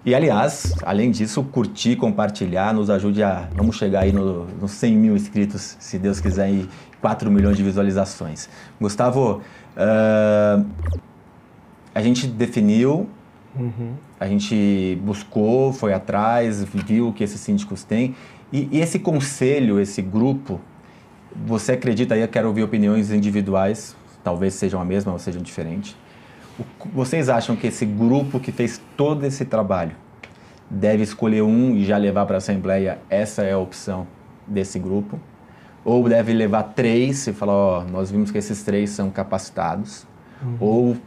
e 0.07 0.15
aliás, 0.15 0.73
além 0.83 1.11
disso, 1.11 1.43
curtir, 1.43 1.97
compartilhar, 1.97 2.73
nos 2.73 2.89
ajude 2.89 3.21
a. 3.21 3.49
Vamos 3.53 3.75
chegar 3.75 4.03
aí 4.03 4.13
nos 4.13 4.47
no 4.53 4.65
100 4.65 4.95
mil 4.95 5.17
inscritos, 5.17 5.75
se 5.81 5.99
Deus 5.99 6.21
quiser, 6.21 6.49
e 6.49 6.69
4 7.01 7.29
milhões 7.29 7.57
de 7.57 7.63
visualizações. 7.63 8.47
Gustavo, 8.79 9.41
uh, 9.75 10.65
a 11.93 12.01
gente 12.01 12.25
definiu, 12.25 13.09
uhum. 13.53 13.95
a 14.17 14.25
gente 14.29 14.97
buscou, 15.03 15.73
foi 15.73 15.91
atrás, 15.91 16.63
viu 16.63 17.09
o 17.09 17.13
que 17.13 17.25
esses 17.25 17.41
síndicos 17.41 17.83
têm. 17.83 18.15
E, 18.49 18.69
e 18.71 18.79
esse 18.79 18.99
conselho, 18.99 19.77
esse 19.77 20.01
grupo, 20.01 20.61
você 21.45 21.73
acredita 21.73 22.15
aí, 22.15 22.21
eu 22.21 22.29
quero 22.29 22.47
ouvir 22.47 22.63
opiniões 22.63 23.11
individuais, 23.11 23.93
talvez 24.23 24.53
sejam 24.53 24.79
a 24.79 24.85
mesma 24.85 25.11
ou 25.11 25.19
sejam 25.19 25.41
diferentes. 25.41 25.97
Vocês 26.93 27.29
acham 27.29 27.55
que 27.55 27.67
esse 27.67 27.85
grupo 27.85 28.39
que 28.39 28.51
fez 28.51 28.81
todo 28.95 29.25
esse 29.25 29.45
trabalho 29.45 29.95
deve 30.69 31.03
escolher 31.03 31.41
um 31.41 31.75
e 31.75 31.85
já 31.85 31.97
levar 31.97 32.25
para 32.25 32.35
a 32.35 32.39
Assembleia? 32.39 32.99
Essa 33.09 33.43
é 33.43 33.53
a 33.53 33.57
opção 33.57 34.07
desse 34.45 34.79
grupo? 34.79 35.19
Ou 35.85 36.07
deve 36.09 36.33
levar 36.33 36.63
três 36.63 37.27
e 37.27 37.33
falar: 37.33 37.53
Ó, 37.53 37.83
nós 37.83 38.11
vimos 38.11 38.31
que 38.31 38.37
esses 38.37 38.63
três 38.63 38.89
são 38.89 39.09
capacitados? 39.09 40.05
Uhum. 40.41 40.57
Ou 40.59 40.97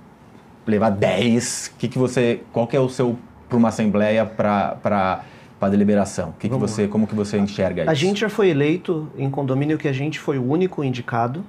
levar 0.66 0.90
dez? 0.90 1.72
Que 1.78 1.88
que 1.88 1.98
você, 1.98 2.42
qual 2.52 2.66
que 2.66 2.76
é 2.76 2.80
o 2.80 2.88
seu 2.88 3.18
para 3.48 3.58
uma 3.58 3.68
Assembleia 3.68 4.24
para 4.24 4.76
para 4.80 5.22
a 5.60 5.68
deliberação? 5.68 6.32
Que 6.38 6.48
que 6.48 6.54
você, 6.54 6.88
como 6.88 7.06
que 7.06 7.14
você 7.14 7.38
enxerga 7.38 7.82
isso? 7.82 7.90
A 7.90 7.94
gente 7.94 8.20
já 8.20 8.30
foi 8.30 8.48
eleito 8.48 9.10
em 9.18 9.28
condomínio 9.28 9.76
que 9.76 9.88
a 9.88 9.92
gente 9.92 10.18
foi 10.18 10.38
o 10.38 10.50
único 10.50 10.82
indicado 10.82 11.44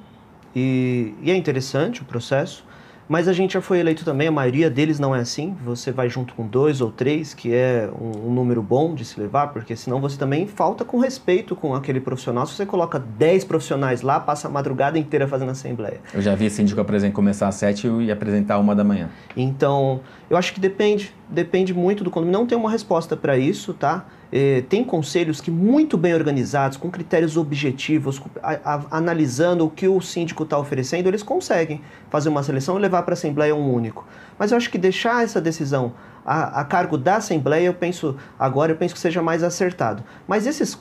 e, 0.54 1.14
e 1.22 1.32
é 1.32 1.36
interessante 1.36 2.02
o 2.02 2.06
processo. 2.06 2.66
Mas 3.12 3.28
a 3.28 3.34
gente 3.34 3.56
já 3.56 3.62
foi 3.62 3.82
eleito 3.82 4.06
também, 4.06 4.30
a 4.30 4.32
maioria 4.32 4.70
deles 4.70 4.98
não 4.98 5.14
é 5.14 5.20
assim. 5.20 5.54
Você 5.66 5.92
vai 5.92 6.08
junto 6.08 6.34
com 6.34 6.48
dois 6.48 6.80
ou 6.80 6.90
três, 6.90 7.34
que 7.34 7.54
é 7.54 7.90
um, 8.00 8.30
um, 8.30 8.34
número 8.34 8.64
bom 8.64 8.96
de 8.96 9.04
se 9.04 9.20
levar, 9.20 9.48
porque 9.48 9.76
senão 9.76 10.00
você 10.00 10.18
também 10.18 10.48
falta 10.48 10.86
com 10.86 10.98
respeito 10.98 11.54
com 11.54 11.76
aquele 11.76 12.00
profissional. 12.00 12.48
Se 12.48 12.56
você 12.56 12.66
coloca 12.66 12.98
dez 12.98 13.44
profissionais 13.44 14.02
lá, 14.02 14.18
passa 14.18 14.48
a 14.48 14.50
madrugada 14.50 14.98
inteira 14.98 15.28
fazendo 15.28 15.52
assembleia. 15.52 16.00
Eu 16.14 16.22
já 16.22 16.34
vi 16.36 16.50
síndico 16.50 16.82
começar 17.12 17.50
às 17.50 17.56
sete 17.56 17.86
e 17.86 18.10
apresentar 18.10 18.58
uma 18.60 18.74
da 18.74 18.86
manhã. 18.86 19.10
Então, 19.36 20.00
eu 20.30 20.38
acho 20.38 20.54
que 20.54 20.62
depende, 20.62 21.14
depende 21.28 21.74
muito 21.74 22.06
do 22.06 22.10
condomínio. 22.10 22.40
Não 22.40 22.48
tem 22.48 22.58
uma 22.58 22.72
resposta 22.72 23.18
para 23.18 23.38
isso, 23.38 23.74
tá? 23.74 24.06
Eh, 24.32 24.64
tem 24.70 24.84
conselhos 24.84 25.42
que 25.42 25.52
muito 25.52 25.98
bem 25.98 26.14
organizados, 26.14 26.78
com 26.78 26.90
critérios 26.90 27.36
objetivos, 27.36 28.22
a, 28.42 28.76
a, 28.76 28.82
analisando 28.92 29.66
o 29.66 29.70
que 29.70 29.88
o 29.88 30.00
síndico 30.00 30.44
está 30.44 30.58
oferecendo, 30.58 31.08
eles 31.08 31.22
conseguem 31.22 31.82
fazer 32.10 32.30
uma 32.30 32.42
seleção 32.42 32.78
e 32.78 32.82
levar 32.82 33.02
para 33.04 33.14
a 33.14 33.16
Assembleia 33.16 33.54
um 33.54 33.74
único. 33.74 34.08
Mas 34.40 34.52
eu 34.52 34.58
acho 34.58 34.70
que 34.70 34.78
deixar 34.78 35.24
essa 35.24 35.42
decisão 35.42 35.94
a, 36.26 36.62
a, 36.62 36.64
cargo 36.64 36.98
da 36.98 37.18
Assembleia, 37.18 37.66
eu 37.66 37.74
penso, 37.74 38.16
agora 38.40 38.72
eu 38.72 38.78
penso 38.78 38.94
que 38.94 39.00
seja 39.00 39.22
mais 39.22 39.44
acertado. 39.44 40.04
Mas 40.26 40.48
esses 40.48 40.80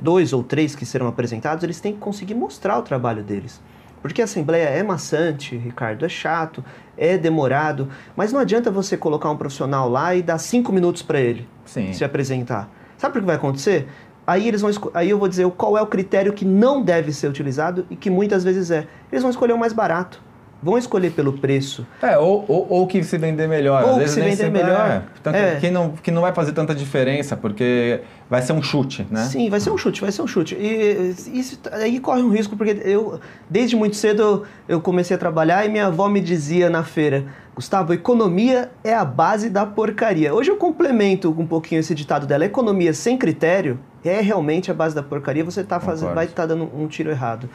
dois 0.00 0.32
ou 0.32 0.44
três 0.44 0.76
que 0.76 0.86
serão 0.86 1.08
apresentados, 1.08 1.64
eles 1.64 1.80
têm 1.80 1.94
que 1.94 1.98
conseguir 1.98 2.34
mostrar 2.34 2.78
o 2.78 2.82
trabalho 2.82 3.22
deles. 3.22 3.60
Porque 4.00 4.20
a 4.20 4.24
assembleia 4.24 4.64
é 4.64 4.82
maçante, 4.82 5.56
Ricardo, 5.56 6.04
é 6.04 6.08
chato, 6.08 6.64
é 6.96 7.16
demorado, 7.16 7.88
mas 8.16 8.32
não 8.32 8.40
adianta 8.40 8.70
você 8.70 8.96
colocar 8.96 9.30
um 9.30 9.36
profissional 9.36 9.88
lá 9.88 10.14
e 10.14 10.22
dar 10.22 10.38
cinco 10.38 10.72
minutos 10.72 11.02
para 11.02 11.20
ele 11.20 11.48
Sim. 11.64 11.92
se 11.92 12.04
apresentar. 12.04 12.68
Sabe 13.02 13.18
o 13.18 13.20
que 13.20 13.26
vai 13.26 13.34
acontecer? 13.34 13.88
Aí, 14.24 14.46
eles 14.46 14.60
vão 14.60 14.70
aí 14.94 15.10
eu 15.10 15.18
vou 15.18 15.26
dizer 15.26 15.50
qual 15.50 15.76
é 15.76 15.82
o 15.82 15.86
critério 15.88 16.32
que 16.32 16.44
não 16.44 16.80
deve 16.80 17.12
ser 17.12 17.26
utilizado 17.26 17.84
e 17.90 17.96
que 17.96 18.08
muitas 18.08 18.44
vezes 18.44 18.70
é. 18.70 18.86
Eles 19.10 19.22
vão 19.22 19.30
escolher 19.32 19.52
o 19.52 19.58
mais 19.58 19.72
barato 19.72 20.22
vão 20.62 20.78
escolher 20.78 21.10
pelo 21.10 21.32
preço. 21.32 21.84
É, 22.00 22.16
ou, 22.16 22.44
ou, 22.46 22.66
ou 22.70 22.86
que 22.86 23.02
se 23.02 23.18
vender 23.18 23.48
melhor. 23.48 23.82
Ou 23.82 23.88
Às 23.90 23.94
que 23.94 23.98
vezes 24.00 24.14
se 24.14 24.20
vender 24.20 24.36
sempre- 24.36 24.62
melhor. 24.62 24.88
é. 24.90 24.98
Portanto, 25.00 25.34
É. 25.34 25.56
Que, 25.56 25.70
não, 25.70 25.90
que 25.90 26.10
não 26.10 26.22
vai 26.22 26.32
fazer 26.32 26.52
tanta 26.52 26.74
diferença, 26.74 27.36
porque 27.36 28.00
vai 28.30 28.40
ser 28.42 28.52
um 28.52 28.62
chute, 28.62 29.06
né? 29.10 29.24
Sim, 29.24 29.50
vai 29.50 29.58
ser 29.58 29.70
um 29.70 29.76
chute, 29.78 30.00
vai 30.00 30.12
ser 30.12 30.22
um 30.22 30.26
chute. 30.26 30.54
E 30.54 31.14
isso, 31.32 31.58
aí 31.72 31.98
corre 31.98 32.22
um 32.22 32.30
risco, 32.30 32.56
porque 32.56 32.80
eu, 32.84 33.18
desde 33.50 33.74
muito 33.74 33.96
cedo, 33.96 34.44
eu, 34.68 34.80
comecei 34.80 35.16
a 35.16 35.18
trabalhar 35.18 35.66
e 35.66 35.68
minha 35.68 35.86
avó 35.88 36.08
me 36.08 36.20
dizia 36.20 36.70
na 36.70 36.84
feira, 36.84 37.24
Gustavo, 37.54 37.92
economia 37.92 38.70
é 38.82 38.94
a 38.94 39.04
base 39.04 39.50
da 39.50 39.66
porcaria. 39.66 40.32
Hoje 40.32 40.50
eu 40.50 40.56
complemento 40.56 41.28
um 41.38 41.46
pouquinho 41.46 41.80
esse 41.80 41.94
ditado 41.94 42.26
dela. 42.26 42.44
Economia 42.46 42.94
sem 42.94 43.18
critério 43.18 43.78
é 44.04 44.20
realmente 44.22 44.70
a 44.70 44.74
base 44.74 44.94
da 44.94 45.02
porcaria. 45.02 45.44
Você 45.44 45.62
tá 45.62 45.78
fazendo, 45.78 46.14
vai 46.14 46.24
estar 46.24 46.46
dando 46.46 46.70
um 46.74 46.86
tiro 46.86 47.10
errado. 47.10 47.50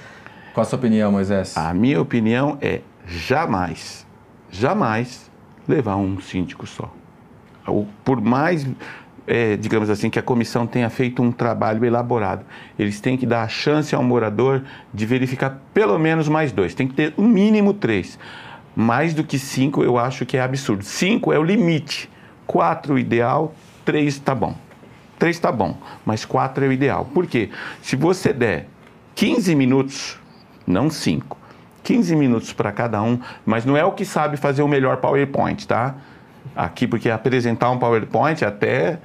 Qual 0.54 0.62
a 0.62 0.66
sua 0.70 0.78
opinião, 0.78 1.12
Moisés? 1.12 1.58
A 1.58 1.74
minha 1.74 2.00
opinião 2.00 2.58
é 2.62 2.82
jamais, 3.08 4.06
jamais 4.52 5.32
levar 5.68 5.96
um 5.96 6.20
síndico 6.20 6.68
só. 6.68 6.94
Por 8.04 8.22
mais, 8.22 8.68
eh, 9.26 9.58
digamos 9.58 9.90
assim, 9.90 10.10
que 10.10 10.20
a 10.20 10.22
comissão 10.22 10.68
tenha 10.68 10.90
feito 10.90 11.22
um 11.22 11.32
trabalho 11.32 11.84
elaborado, 11.84 12.46
eles 12.78 13.02
têm 13.02 13.18
que 13.18 13.26
dar 13.26 13.44
a 13.44 13.48
chance 13.48 13.94
ao 13.94 14.04
morador 14.04 14.64
de 14.94 15.06
verificar 15.06 15.62
pelo 15.74 15.98
menos 15.98 16.30
mais 16.30 16.52
dois. 16.52 16.74
Tem 16.74 16.88
que 16.88 16.94
ter 16.94 17.14
um 17.18 17.28
mínimo 17.28 17.74
três. 17.74 18.18
Mais 18.76 19.14
do 19.14 19.24
que 19.24 19.40
cinco, 19.40 19.84
eu 19.84 19.98
acho 19.98 20.26
que 20.26 20.38
é 20.38 20.42
absurdo. 20.42 20.84
Cinco 20.84 21.34
é 21.34 21.40
o 21.40 21.44
limite. 21.44 22.10
Quatro 22.46 22.98
ideal, 22.98 23.54
três 23.84 24.14
está 24.14 24.36
bom. 24.36 24.56
Três 25.20 25.36
está 25.36 25.52
bom, 25.52 25.76
mas 26.06 26.24
quatro 26.24 26.64
é 26.64 26.68
o 26.68 26.72
ideal. 26.72 27.06
Por 27.06 27.26
quê? 27.26 27.50
Se 27.82 27.96
você 27.96 28.32
der 28.32 28.68
15 29.16 29.56
minutos, 29.56 30.20
não 30.66 30.92
5, 30.92 31.38
15 31.88 32.18
minutos 32.18 32.52
para 32.52 32.70
cada 32.70 33.02
um, 33.02 33.18
mas 33.46 33.64
não 33.64 33.78
é 33.78 33.86
o 33.86 33.94
que 33.94 34.04
sabe 34.04 34.36
fazer 34.36 34.62
o 34.62 34.68
melhor 34.68 34.98
PowerPoint, 34.98 35.66
tá? 35.66 35.96
Aqui, 36.54 36.86
porque 36.86 37.10
apresentar 37.10 37.72
um 37.72 37.80
PowerPoint 37.80 38.44
até 38.44 39.00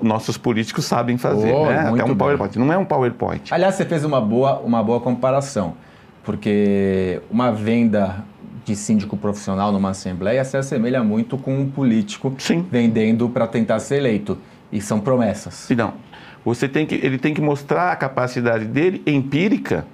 nossos 0.00 0.38
políticos 0.38 0.84
sabem 0.84 1.18
fazer, 1.18 1.52
Oh, 1.52 1.66
né? 1.66 1.88
Até 1.88 2.04
um. 2.04 2.14
PowerPoint. 2.14 2.56
Não 2.56 2.72
é 2.72 2.78
um 2.78 2.84
PowerPoint. 2.84 3.52
Aliás, 3.52 3.74
você 3.74 3.84
fez 3.84 4.04
uma 4.04 4.20
boa, 4.20 4.60
uma 4.60 4.80
boa 4.80 5.00
comparação, 5.00 5.74
porque 6.22 7.20
uma 7.28 7.50
venda 7.50 8.24
de 8.64 8.76
síndico 8.76 9.16
profissional 9.16 9.72
numa 9.72 9.90
assembleia 9.90 10.44
se 10.44 10.56
assemelha 10.56 11.02
muito 11.02 11.36
com 11.36 11.58
um 11.58 11.68
político 11.68 12.32
Sim. 12.38 12.64
vendendo 12.70 13.28
para 13.28 13.48
tentar 13.48 13.80
ser 13.80 13.96
eleito. 13.96 14.38
E 14.70 14.80
são 14.80 15.00
promessas. 15.00 15.66
Não. 15.76 15.94
Você 16.44 16.68
tem 16.68 16.86
que, 16.86 16.94
ele 16.94 17.18
tem 17.18 17.34
que 17.34 17.40
mostrar 17.40 17.90
a 17.90 17.96
capacidade 17.96 18.66
dele 18.66 19.02
empírica, 19.04 19.84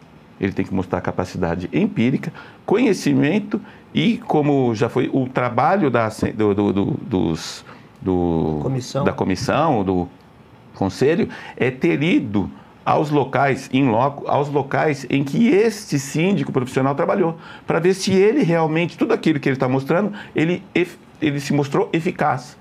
ele 0.40 0.52
tem 0.52 0.64
que 0.64 0.74
mostrar 0.74 1.00
capacidade 1.00 1.68
empírica, 1.72 2.32
conhecimento 2.64 3.60
e, 3.94 4.18
como 4.18 4.74
já 4.74 4.88
foi 4.88 5.08
o 5.12 5.26
trabalho 5.28 5.90
da, 5.90 6.08
do, 6.34 6.54
do- 6.54 6.72
do- 6.72 6.84
dos, 7.02 7.64
do- 8.00 8.60
Comissão. 8.62 9.04
da 9.04 9.12
comissão, 9.12 9.82
do 9.82 10.08
conselho, 10.74 11.28
é 11.56 11.70
ter 11.70 12.02
ido 12.02 12.50
aos 12.84 13.10
locais, 13.10 13.68
em 13.72 13.88
loco, 13.88 14.28
aos 14.28 14.48
locais 14.48 15.06
em 15.10 15.24
que 15.24 15.48
este 15.48 15.98
síndico 15.98 16.52
profissional 16.52 16.94
trabalhou, 16.94 17.36
para 17.66 17.80
ver 17.80 17.94
se 17.94 18.12
ele 18.12 18.42
realmente, 18.44 18.96
tudo 18.98 19.12
aquilo 19.14 19.40
que 19.40 19.48
ele 19.48 19.56
está 19.56 19.68
mostrando, 19.68 20.12
ele, 20.34 20.62
ele 21.20 21.40
se 21.40 21.52
mostrou 21.52 21.88
eficaz 21.92 22.56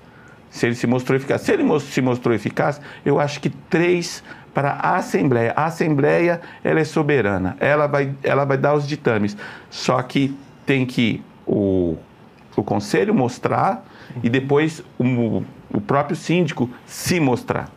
se 0.48 0.64
ele 0.64 0.74
se 0.74 0.86
mostrou 0.86 1.14
eficaz. 1.16 1.42
Se 1.42 1.52
ele 1.52 1.78
se 1.80 2.00
mostrou 2.00 2.34
eficaz, 2.34 2.80
eu 3.04 3.20
acho 3.20 3.40
que 3.40 3.50
três 3.50 4.24
para 4.56 4.70
a 4.70 4.96
Assembleia. 4.96 5.52
A 5.54 5.66
Assembleia, 5.66 6.40
ela 6.64 6.80
é 6.80 6.84
soberana, 6.84 7.58
ela 7.60 7.86
vai, 7.86 8.14
ela 8.22 8.46
vai 8.46 8.56
dar 8.56 8.72
os 8.72 8.88
ditames. 8.88 9.36
Só 9.68 10.00
que 10.02 10.34
tem 10.64 10.86
que 10.86 11.22
o, 11.46 11.94
o 12.56 12.62
Conselho 12.62 13.14
mostrar 13.14 13.84
e 14.22 14.30
depois 14.30 14.82
o, 14.98 15.42
o 15.70 15.78
próprio 15.78 16.16
síndico 16.16 16.70
se 16.86 17.20
mostrar. 17.20 17.68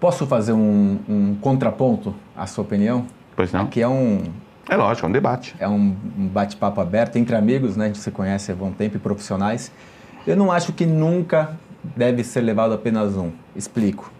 Posso 0.00 0.26
fazer 0.26 0.52
um, 0.52 0.98
um 1.08 1.36
contraponto 1.40 2.12
à 2.36 2.44
sua 2.44 2.64
opinião? 2.64 3.06
Pois 3.36 3.52
não? 3.52 3.60
Aqui 3.62 3.80
é 3.80 3.86
um, 3.86 4.24
É 4.68 4.74
lógico, 4.74 5.06
é 5.06 5.08
um 5.08 5.12
debate. 5.12 5.54
é 5.60 5.68
um 5.68 5.94
um 6.18 6.26
bate-papo 6.26 6.80
aberto 6.80 7.14
entre 7.14 7.36
amigos, 7.36 7.76
né? 7.76 7.84
A 7.84 7.86
gente 7.86 7.98
se 8.00 8.10
conhece 8.10 8.50
há 8.50 8.54
bom 8.56 8.72
tempo 8.72 8.96
e 8.96 8.98
profissionais. 8.98 9.70
Eu 10.26 10.36
não 10.36 10.50
acho 10.50 10.72
que 10.72 10.86
nunca 10.86 11.56
deve 11.84 12.24
ser 12.24 12.40
levado 12.40 12.74
apenas 12.74 13.16
um. 13.16 13.30
Explico. 13.54 14.15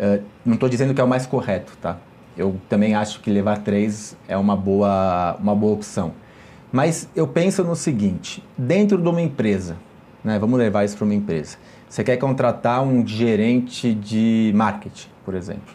Eh, 0.00 0.20
não 0.46 0.54
estou 0.54 0.66
dizendo 0.66 0.94
que 0.94 1.00
é 1.00 1.04
o 1.04 1.08
mais 1.08 1.26
correto, 1.26 1.76
tá? 1.78 1.98
Eu 2.34 2.56
também 2.70 2.94
acho 2.94 3.20
que 3.20 3.30
levar 3.30 3.58
três 3.58 4.16
é 4.26 4.34
uma 4.34 4.56
boa, 4.56 5.36
uma 5.38 5.54
boa 5.54 5.74
opção. 5.74 6.12
Mas 6.72 7.06
eu 7.14 7.28
penso 7.28 7.62
no 7.62 7.76
seguinte: 7.76 8.42
dentro 8.56 8.96
de 8.96 9.06
uma 9.06 9.20
empresa, 9.20 9.76
né? 10.24 10.38
Vamos 10.38 10.58
levar 10.58 10.86
isso 10.86 10.96
para 10.96 11.04
uma 11.04 11.14
empresa. 11.14 11.58
Você 11.86 12.02
quer 12.02 12.16
contratar 12.16 12.82
um 12.82 13.06
gerente 13.06 13.92
de 13.92 14.52
marketing, 14.54 15.08
por 15.22 15.34
exemplo. 15.34 15.74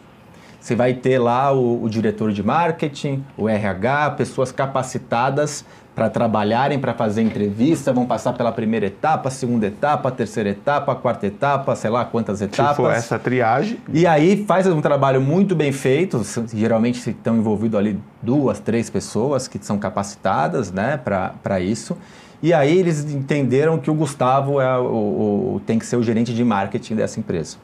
Você 0.58 0.74
vai 0.74 0.94
ter 0.94 1.20
lá 1.20 1.52
o, 1.52 1.84
o 1.84 1.88
diretor 1.88 2.32
de 2.32 2.42
marketing, 2.42 3.24
o 3.36 3.48
RH, 3.48 4.10
pessoas 4.12 4.50
capacitadas 4.50 5.64
para 5.96 6.10
trabalharem, 6.10 6.78
para 6.78 6.92
fazer 6.92 7.22
entrevista, 7.22 7.90
vão 7.90 8.04
passar 8.04 8.34
pela 8.34 8.52
primeira 8.52 8.84
etapa, 8.84 9.30
segunda 9.30 9.66
etapa, 9.66 10.10
terceira 10.10 10.50
etapa, 10.50 10.94
quarta 10.94 11.26
etapa, 11.26 11.74
sei 11.74 11.88
lá 11.88 12.04
quantas 12.04 12.38
Se 12.40 12.44
etapas. 12.44 12.76
for 12.76 12.92
essa 12.92 13.18
triagem, 13.18 13.78
E 13.90 14.06
aí 14.06 14.44
faz 14.46 14.66
um 14.66 14.82
trabalho 14.82 15.22
muito 15.22 15.56
bem 15.56 15.72
feito, 15.72 16.20
geralmente 16.54 16.98
estão 17.08 17.34
envolvidos 17.38 17.78
ali 17.80 17.98
duas, 18.20 18.60
três 18.60 18.90
pessoas 18.90 19.48
que 19.48 19.58
são 19.62 19.78
capacitadas 19.78 20.70
né, 20.70 21.00
para 21.02 21.60
isso. 21.60 21.96
E 22.42 22.52
aí 22.52 22.78
eles 22.78 23.02
entenderam 23.14 23.78
que 23.78 23.90
o 23.90 23.94
Gustavo 23.94 24.60
é 24.60 24.76
o- 24.78 25.54
o- 25.54 25.60
tem 25.64 25.78
que 25.78 25.86
ser 25.86 25.96
o 25.96 26.02
gerente 26.02 26.34
de 26.34 26.44
marketing 26.44 26.94
dessa 26.96 27.18
empresa. 27.18 27.56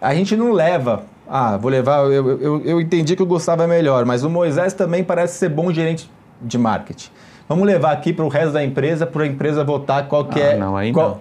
A 0.00 0.14
gente 0.14 0.34
não 0.34 0.50
leva, 0.52 1.02
ah, 1.28 1.58
vou 1.58 1.70
levar, 1.70 2.10
eu, 2.10 2.40
eu, 2.40 2.64
eu 2.64 2.80
entendi 2.80 3.14
que 3.14 3.22
o 3.22 3.26
Gustavo 3.26 3.60
é 3.62 3.66
melhor, 3.66 4.06
mas 4.06 4.24
o 4.24 4.30
Moisés 4.30 4.72
também 4.72 5.04
parece 5.04 5.36
ser 5.36 5.50
bom 5.50 5.70
gerente 5.70 6.10
de 6.40 6.56
marketing. 6.56 7.10
Vamos 7.50 7.66
levar 7.66 7.90
aqui 7.90 8.12
para 8.12 8.24
o 8.24 8.28
resto 8.28 8.52
da 8.52 8.64
empresa, 8.64 9.04
para 9.04 9.24
a 9.24 9.26
empresa 9.26 9.64
votar 9.64 10.06
qual 10.06 10.24
que 10.24 10.40
Ah, 10.40 10.52
é... 10.52 10.56
não, 10.56 10.76
aí 10.76 10.92
qual- 10.92 11.20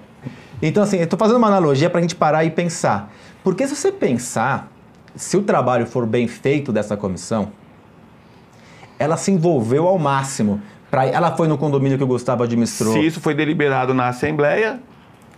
Então, 0.61 0.83
assim, 0.83 0.97
eu 0.97 1.05
estou 1.05 1.17
fazendo 1.17 1.37
uma 1.37 1.47
analogia 1.47 1.89
para 1.89 1.97
a 1.97 2.01
gente 2.01 2.13
parar 2.15 2.45
e 2.45 2.51
pensar. 2.51 3.11
Porque 3.43 3.67
se 3.67 3.75
você 3.75 3.91
pensar, 3.91 4.71
se 5.15 5.35
o 5.35 5.41
trabalho 5.41 5.87
for 5.87 6.05
bem 6.05 6.27
feito 6.27 6.71
dessa 6.71 6.95
comissão, 6.95 7.47
ela 8.99 9.17
se 9.17 9.31
envolveu 9.31 9.87
ao 9.87 9.97
máximo. 9.97 10.61
Pra, 10.91 11.05
ela 11.07 11.35
foi 11.35 11.47
no 11.47 11.57
condomínio 11.57 11.97
que 11.97 12.03
o 12.03 12.07
Gustavo 12.07 12.43
administrou. 12.43 12.93
se 12.93 12.99
isso 13.03 13.19
foi 13.19 13.33
deliberado 13.33 13.91
na 13.95 14.09
Assembleia, 14.09 14.79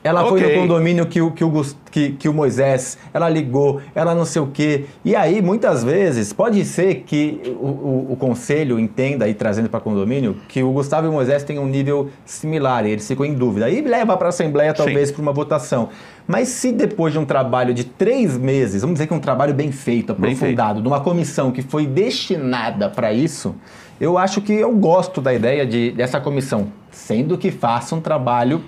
Ela 0.03 0.25
foi 0.25 0.41
Ok. 0.41 0.55
no 0.55 0.62
condomínio 0.62 1.05
que 1.05 1.22
o, 1.22 1.31
que, 1.31 1.43
o, 1.43 1.51
que, 1.91 2.12
que 2.13 2.27
o 2.27 2.34
Moisés, 2.34 2.98
ela 3.13 3.29
ligou, 3.29 3.79
ela 3.93 4.15
não 4.15 4.25
sei 4.25 4.41
o 4.41 4.48
quê. 4.48 4.86
E 5.05 5.15
aí, 5.15 5.41
muitas 5.41 5.84
vezes, 5.84 6.34
pode 6.34 6.65
ser 6.65 7.03
que 7.05 7.39
o, 7.60 7.67
o, 7.67 8.08
o 8.13 8.15
conselho 8.15 8.79
entenda, 8.79 9.25
aí 9.25 9.34
trazendo 9.34 9.70
para 9.70 9.79
condomínio, 9.79 10.38
que 10.48 10.63
o 10.63 10.72
Gustavo 10.72 11.05
e 11.05 11.10
o 11.10 11.13
Moisés 11.13 11.43
têm 11.43 11.60
um 11.60 11.67
nível 11.67 12.10
similar, 12.25 12.86
e 12.86 12.91
eles 12.91 13.08
ficam 13.08 13.24
em 13.25 13.36
dúvida. 13.36 13.67
Aí 13.67 13.81
leva 13.81 14.17
para 14.17 14.27
a 14.27 14.29
Assembleia, 14.29 14.74
talvez, 14.74 15.12
para 15.12 15.22
uma 15.22 15.31
votação. 15.31 15.89
Mas 16.27 16.48
se 16.48 16.72
depois 16.72 17.13
de 17.13 17.20
um 17.20 17.25
trabalho 17.25 17.74
de 17.74 17.84
três 17.84 18.38
meses, 18.38 18.81
vamos 18.81 18.96
dizer 18.96 19.08
que 19.08 19.13
um 19.13 19.20
trabalho 19.20 19.53
bem 19.53 19.72
feito, 19.72 20.13
Bem 20.15 20.34
aprofundado, 20.34 20.81
de 20.81 20.88
uma 20.88 21.01
comissão 21.01 21.51
que 21.51 21.62
foi 21.62 21.86
destinada 21.86 22.89
para 22.89 23.13
isso, 23.13 23.55
eu 24.00 24.17
acho 24.17 24.41
que 24.41 24.53
eu 24.53 24.72
gosto 24.75 25.22
da 25.22 25.31
ideia 25.31 25.63
de, 25.63 25.91
dessa 25.91 26.20
comissão, 26.20 26.67
sendo 26.89 27.38
que 27.38 27.51
faça 27.51 27.93
um 27.96 28.01
trabalho 28.01 28.63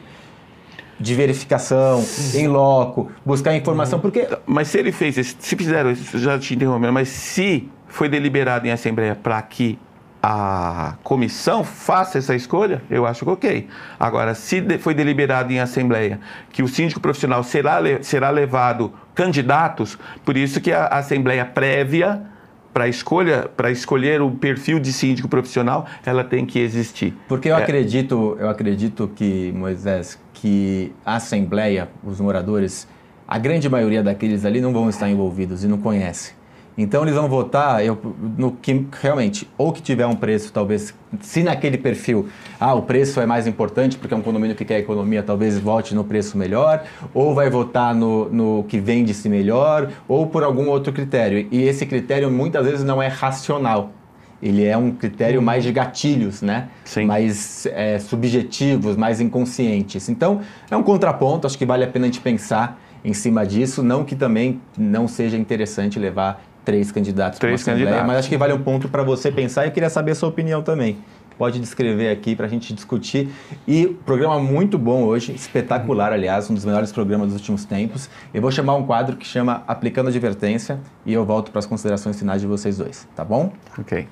de 0.99 1.15
verificação, 1.15 2.03
em 2.33 2.47
loco, 2.47 3.11
buscar 3.25 3.55
informação, 3.55 3.99
porque 3.99 4.27
Mas 4.45 4.67
se 4.67 4.77
ele 4.77 4.91
fez 4.91 5.17
isso, 5.17 5.35
se 5.39 5.55
fizeram 5.55 5.91
isso, 5.91 6.17
já 6.19 6.37
te 6.39 6.53
interrompendo, 6.55 6.93
mas 6.93 7.09
se 7.09 7.67
foi 7.87 8.07
deliberado 8.09 8.67
em 8.67 8.71
Assembleia 8.71 9.15
para 9.15 9.41
que 9.41 9.77
a 10.25 10.95
comissão 11.03 11.63
faça 11.65 12.17
essa 12.17 12.33
escolha, 12.33 12.81
eu 12.89 13.05
acho 13.05 13.25
que 13.25 13.31
ok. 13.31 13.67
Agora, 13.99 14.33
se 14.33 14.61
de- 14.61 14.77
foi 14.77 14.93
deliberado 14.93 15.51
em 15.51 15.59
Assembleia 15.59 16.19
que 16.51 16.63
o 16.63 16.67
síndico 16.67 17.01
profissional 17.01 17.43
será, 17.43 17.79
será 18.01 18.29
levado 18.29 18.93
candidatos, 19.13 19.97
por 20.23 20.37
isso 20.37 20.61
que 20.61 20.71
a 20.71 20.87
Assembleia 20.87 21.43
prévia 21.45 22.21
para 22.73 22.87
escolha, 22.87 23.49
para 23.55 23.69
escolher 23.69 24.21
o 24.21 24.31
perfil 24.31 24.79
de 24.79 24.91
síndico 24.93 25.27
profissional, 25.27 25.85
ela 26.05 26.23
tem 26.23 26.43
que 26.45 26.57
existir. 26.57 27.13
Porque 27.27 27.49
eu 27.49 27.55
É. 27.57 27.61
acredito, 27.61 28.35
eu 28.39 28.49
acredito 28.49 29.11
que, 29.15 29.51
Moisés, 29.55 30.17
que 30.43 30.91
a 31.05 31.15
Assembleia, 31.15 31.87
os 32.03 32.19
moradores, 32.19 32.85
a 33.25 33.39
grande 33.39 33.69
maioria 33.69 34.03
daqueles 34.03 34.43
ali 34.43 34.59
não 34.59 34.73
vão 34.73 34.89
estar 34.89 35.09
envolvidos 35.09 35.63
e 35.63 35.69
não 35.69 35.77
conhecem. 35.77 36.35
Então 36.77 37.03
eles 37.03 37.15
vão 37.15 37.29
votar 37.29 37.81
eu, 37.85 37.97
no 38.37 38.51
que 38.51 38.85
realmente, 39.01 39.49
ou 39.57 39.71
que 39.71 39.81
tiver 39.81 40.05
um 40.05 40.17
preço, 40.17 40.51
talvez, 40.51 40.93
se 41.21 41.43
naquele 41.43 41.77
perfil, 41.77 42.27
ah, 42.59 42.73
o 42.73 42.81
preço 42.81 43.21
é 43.21 43.25
mais 43.25 43.47
importante 43.47 43.97
porque 43.97 44.13
é 44.13 44.17
um 44.17 44.21
condomínio 44.21 44.53
que 44.53 44.65
quer 44.65 44.79
economia, 44.79 45.23
talvez 45.23 45.57
vote 45.57 45.95
no 45.95 46.03
preço 46.03 46.37
melhor, 46.37 46.83
ou 47.13 47.33
vai 47.33 47.49
votar 47.49 47.95
no, 47.95 48.27
no 48.29 48.65
que 48.65 48.81
vende-se 48.81 49.29
melhor, 49.29 49.91
ou 50.09 50.27
por 50.27 50.43
algum 50.43 50.67
outro 50.67 50.91
critério. 50.91 51.47
E 51.51 51.61
esse 51.61 51.85
critério 51.85 52.29
muitas 52.29 52.65
vezes 52.65 52.83
não 52.83 53.01
é 53.01 53.07
racional. 53.07 53.91
Ele 54.43 54.65
é 54.65 54.75
um 54.77 54.91
critério 54.91 55.41
mais 55.41 55.63
de 55.63 55.71
gatilhos, 55.71 56.41
né? 56.41 56.67
Sim. 56.83 57.05
Mais 57.05 57.65
é, 57.67 57.97
subjetivos, 57.97 58.97
mais 58.97 59.21
inconscientes. 59.21 60.09
Então, 60.09 60.41
é 60.69 60.75
um 60.75 60.83
contraponto, 60.83 61.47
acho 61.47 61.57
que 61.57 61.65
vale 61.65 61.85
a 61.85 61.87
pena 61.87 62.05
a 62.05 62.07
gente 62.07 62.19
pensar 62.19 62.77
em 63.05 63.13
cima 63.13 63.45
disso, 63.45 63.81
não 63.81 64.03
que 64.03 64.15
também 64.15 64.59
não 64.77 65.07
seja 65.07 65.37
interessante 65.37 65.97
levar 65.97 66.43
três 66.65 66.91
candidatos 66.91 67.39
para 67.39 67.47
Três 67.47 67.61
assembleia, 67.61 67.85
candidatos. 67.85 68.07
mas 68.07 68.17
acho 68.19 68.29
que 68.29 68.37
vale 68.37 68.53
um 68.53 68.61
ponto 68.61 68.89
para 68.89 69.03
você 69.03 69.31
pensar 69.31 69.65
e 69.65 69.69
eu 69.69 69.71
queria 69.71 69.89
saber 69.89 70.11
a 70.11 70.15
sua 70.15 70.29
opinião 70.29 70.61
também. 70.61 70.97
Pode 71.37 71.59
descrever 71.59 72.09
aqui 72.11 72.35
para 72.35 72.45
a 72.45 72.49
gente 72.49 72.73
discutir. 72.73 73.29
E 73.67 73.87
programa 74.05 74.39
muito 74.39 74.77
bom 74.77 75.03
hoje, 75.03 75.33
espetacular, 75.33 76.13
aliás, 76.13 76.49
um 76.49 76.53
dos 76.53 76.63
melhores 76.63 76.91
programas 76.91 77.27
dos 77.27 77.37
últimos 77.37 77.65
tempos. 77.65 78.09
Eu 78.33 78.41
vou 78.41 78.51
chamar 78.51 78.75
um 78.75 78.85
quadro 78.85 79.17
que 79.17 79.25
chama 79.25 79.63
Aplicando 79.67 80.09
Advertência 80.09 80.79
e 81.05 81.11
eu 81.11 81.25
volto 81.25 81.51
para 81.51 81.59
as 81.59 81.65
considerações 81.65 82.19
finais 82.19 82.39
de 82.39 82.47
vocês 82.47 82.77
dois, 82.77 83.07
tá 83.15 83.25
bom? 83.25 83.51
Ok. 83.77 84.07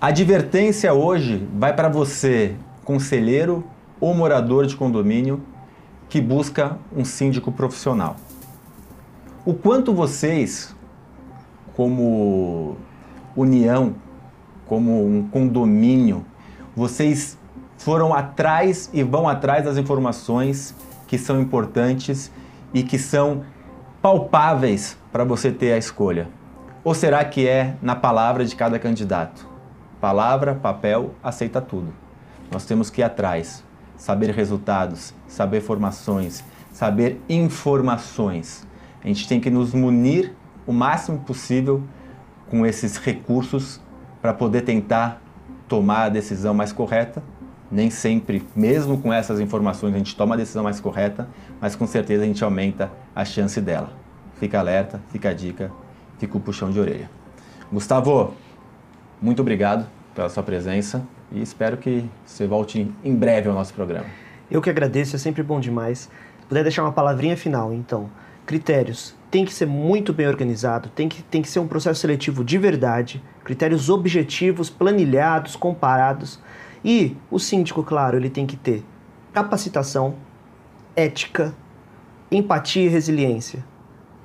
A 0.00 0.08
advertência 0.08 0.92
hoje 0.92 1.48
vai 1.54 1.74
para 1.74 1.88
você, 1.88 2.54
conselheiro 2.84 3.64
ou 4.00 4.14
morador 4.14 4.66
de 4.66 4.76
condomínio 4.76 5.40
que 6.08 6.20
busca 6.20 6.78
um 6.94 7.04
síndico 7.04 7.50
profissional. 7.50 8.16
O 9.44 9.54
quanto 9.54 9.94
vocês, 9.94 10.74
como 11.74 12.76
união, 13.34 13.94
como 14.66 15.06
um 15.06 15.28
condomínio, 15.28 16.24
vocês 16.76 17.38
foram 17.78 18.14
atrás 18.14 18.90
e 18.92 19.02
vão 19.02 19.28
atrás 19.28 19.64
das 19.64 19.76
informações 19.76 20.74
que 21.06 21.18
são 21.18 21.40
importantes 21.40 22.30
e 22.72 22.82
que 22.82 22.98
são 22.98 23.42
palpáveis 24.02 24.98
para 25.10 25.24
você 25.24 25.50
ter 25.50 25.72
a 25.72 25.78
escolha? 25.78 26.28
Ou 26.84 26.92
será 26.94 27.24
que 27.24 27.48
é 27.48 27.76
na 27.80 27.96
palavra 27.96 28.44
de 28.44 28.54
cada 28.54 28.78
candidato? 28.78 29.48
Palavra, 30.02 30.54
papel, 30.54 31.14
aceita 31.22 31.58
tudo. 31.58 31.94
Nós 32.52 32.66
temos 32.66 32.90
que 32.90 33.00
ir 33.00 33.04
atrás, 33.04 33.64
saber 33.96 34.28
resultados, 34.28 35.14
saber 35.26 35.62
formações, 35.62 36.44
saber 36.70 37.22
informações. 37.26 38.66
A 39.02 39.06
gente 39.06 39.26
tem 39.26 39.40
que 39.40 39.48
nos 39.48 39.72
munir 39.72 40.34
o 40.66 40.74
máximo 40.74 41.20
possível 41.20 41.82
com 42.50 42.66
esses 42.66 42.98
recursos 42.98 43.80
para 44.20 44.34
poder 44.34 44.60
tentar 44.60 45.22
tomar 45.66 46.02
a 46.04 46.08
decisão 46.10 46.52
mais 46.52 46.70
correta. 46.70 47.22
Nem 47.70 47.88
sempre, 47.88 48.46
mesmo 48.54 48.98
com 48.98 49.10
essas 49.10 49.40
informações, 49.40 49.94
a 49.94 49.98
gente 49.98 50.14
toma 50.14 50.34
a 50.34 50.38
decisão 50.38 50.62
mais 50.62 50.80
correta, 50.80 51.30
mas 51.58 51.74
com 51.74 51.86
certeza 51.86 52.24
a 52.24 52.26
gente 52.26 52.44
aumenta 52.44 52.90
a 53.16 53.24
chance 53.24 53.58
dela. 53.58 53.90
Fica 54.38 54.58
alerta, 54.58 55.00
fica 55.10 55.30
a 55.30 55.32
dica, 55.32 55.72
fica 56.18 56.36
o 56.36 56.40
puxão 56.40 56.70
de 56.70 56.80
orelha. 56.80 57.10
Gustavo, 57.72 58.34
muito 59.20 59.40
obrigado 59.40 59.86
pela 60.14 60.28
sua 60.28 60.42
presença 60.42 61.02
e 61.32 61.42
espero 61.42 61.76
que 61.76 62.04
você 62.24 62.46
volte 62.46 62.90
em 63.02 63.14
breve 63.14 63.48
ao 63.48 63.54
nosso 63.54 63.74
programa. 63.74 64.06
Eu 64.50 64.60
que 64.62 64.70
agradeço, 64.70 65.16
é 65.16 65.18
sempre 65.18 65.42
bom 65.42 65.58
demais. 65.58 66.10
Se 66.40 66.46
puder 66.48 66.62
deixar 66.62 66.82
uma 66.82 66.92
palavrinha 66.92 67.36
final, 67.36 67.72
então. 67.72 68.10
Critérios. 68.46 69.14
Tem 69.30 69.44
que 69.44 69.52
ser 69.52 69.66
muito 69.66 70.12
bem 70.12 70.28
organizado, 70.28 70.88
tem 70.90 71.08
que, 71.08 71.22
tem 71.22 71.42
que 71.42 71.48
ser 71.48 71.58
um 71.58 71.66
processo 71.66 72.00
seletivo 72.00 72.44
de 72.44 72.56
verdade, 72.56 73.20
critérios 73.42 73.88
objetivos, 73.88 74.70
planilhados, 74.70 75.56
comparados. 75.56 76.38
E 76.84 77.16
o 77.30 77.38
síndico, 77.40 77.82
claro, 77.82 78.16
ele 78.16 78.30
tem 78.30 78.46
que 78.46 78.56
ter 78.56 78.84
capacitação, 79.32 80.14
ética, 80.94 81.52
empatia 82.30 82.84
e 82.84 82.88
resiliência. 82.88 83.64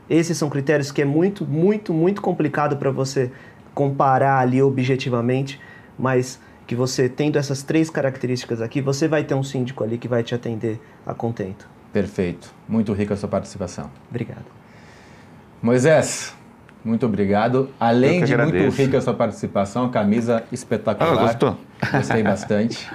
Esses 0.10 0.38
são 0.38 0.50
critérios 0.50 0.92
que 0.92 1.02
é 1.02 1.06
muito, 1.06 1.46
muito, 1.46 1.94
muito 1.94 2.22
complicado 2.22 2.78
para 2.78 2.90
você 2.90 3.32
comparar 3.74 4.40
ali 4.40 4.62
objetivamente, 4.62 5.62
mas 5.98 6.40
que 6.66 6.76
você 6.76 7.08
tendo 7.08 7.38
essas 7.38 7.64
três 7.64 7.90
características 7.90 8.62
aqui, 8.62 8.82
você 8.82 9.08
vai 9.08 9.24
ter 9.24 9.36
um 9.36 9.44
síndico 9.44 9.84
ali 9.84 9.98
que 9.98 10.08
vai 10.08 10.24
te 10.24 10.34
atender 10.34 10.80
a 11.06 11.14
contento. 11.14 11.68
Perfeito. 11.92 12.54
Muito 12.68 12.94
rica 12.94 13.14
a 13.14 13.18
sua 13.18 13.30
participação. 13.30 13.90
Obrigado. 14.10 14.46
Moisés, 15.62 16.36
muito 16.84 17.06
obrigado. 17.06 17.70
Além 17.80 18.24
de 18.24 18.36
muito 18.36 18.50
agradeço. 18.50 18.82
rica 18.82 18.98
a 18.98 19.02
sua 19.02 19.14
participação, 19.14 19.86
a 19.86 19.90
camisa 19.90 20.44
espetacular. 20.52 21.12
Ah, 21.12 21.22
gostou? 21.22 21.58
Gostei 21.92 22.24
bastante. 22.24 22.90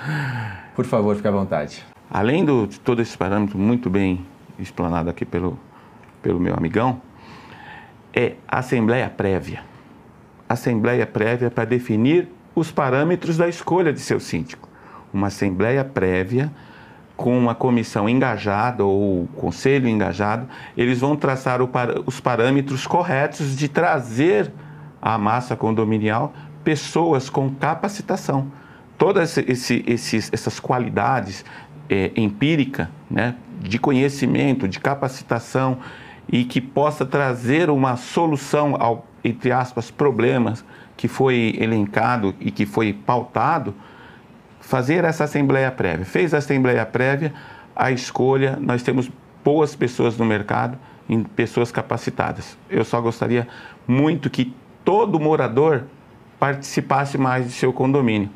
Por 0.75 0.85
favor, 0.85 1.15
fique 1.17 1.29
à 1.29 1.31
vontade. 1.31 1.85
Além 2.11 2.45
do, 2.45 2.67
de 2.67 2.79
todo 2.81 3.03
esse 3.03 3.17
parâmetro 3.17 3.59
muito 3.59 3.91
bem 3.91 4.25
explanado 4.59 5.11
aqui 5.11 5.25
pelo, 5.25 5.59
pelo 6.25 6.41
meu 6.41 6.55
amigão, 6.55 7.03
é 8.15 8.33
a 8.49 8.61
assembleia 8.61 9.11
prévia. 9.11 9.63
Assembleia 10.49 11.07
prévia 11.07 11.51
para 11.51 11.67
definir 11.67 12.29
os 12.55 12.73
parâmetros 12.73 13.37
da 13.37 13.47
escolha 13.47 13.93
de 13.93 14.01
seu 14.01 14.19
síndico. 14.19 14.67
Uma 15.13 15.27
assembleia 15.27 15.85
prévia 15.85 16.51
com 17.15 17.39
uma 17.39 17.55
comissão 17.55 18.09
engajada 18.09 18.85
ou 18.85 19.29
conselho 19.37 19.87
engajado, 19.87 20.49
eles 20.77 20.99
vão 20.99 21.15
traçar 21.15 21.61
os 22.07 22.19
parâmetros 22.19 22.87
corretos 22.87 23.55
de 23.55 23.69
trazer 23.69 24.51
à 25.01 25.17
massa 25.19 25.55
condominial 25.55 26.33
pessoas 26.65 27.29
com 27.29 27.51
capacitação. 27.51 28.51
Todas 28.97 29.37
esse, 29.37 29.85
esses, 29.87 30.31
essas 30.33 30.59
qualidades 30.59 31.45
é, 31.89 32.11
empírica, 32.17 32.91
né, 33.09 33.37
de 33.61 33.79
conhecimento, 33.79 34.67
de 34.67 34.81
capacitação 34.81 35.79
e 36.29 36.45
que 36.45 36.61
possa 36.61 37.05
trazer 37.05 37.71
uma 37.71 37.97
solução 37.97 38.77
ao, 38.79 39.07
entre 39.23 39.53
aspas, 39.53 39.91
problemas 39.91 40.65
que 40.97 41.09
foi 41.09 41.57
elencado 41.61 42.35
e 42.41 42.51
que 42.51 42.65
foi 42.67 42.93
pautado, 42.93 43.75
fazer 44.61 45.05
essa 45.05 45.25
assembleia 45.25 45.71
prévia. 45.71 46.05
Fez 46.05 46.33
a 46.33 46.39
assembleia 46.39 46.87
prévia, 46.87 47.33
a 47.77 47.91
escolha, 47.91 48.59
nós 48.61 48.83
temos 48.83 49.11
boas 49.45 49.77
pessoas 49.77 50.17
no 50.17 50.25
mercado, 50.25 50.79
em 51.09 51.23
pessoas 51.23 51.71
capacitadas. 51.71 52.57
Eu 52.71 52.85
só 52.85 53.01
gostaria 53.01 53.47
muito 53.87 54.31
que 54.31 54.55
todo 54.85 55.21
morador 55.21 55.85
participasse 56.39 57.19
mais 57.19 57.47
de 57.47 57.53
seu 57.53 57.73
condomínio, 57.73 58.31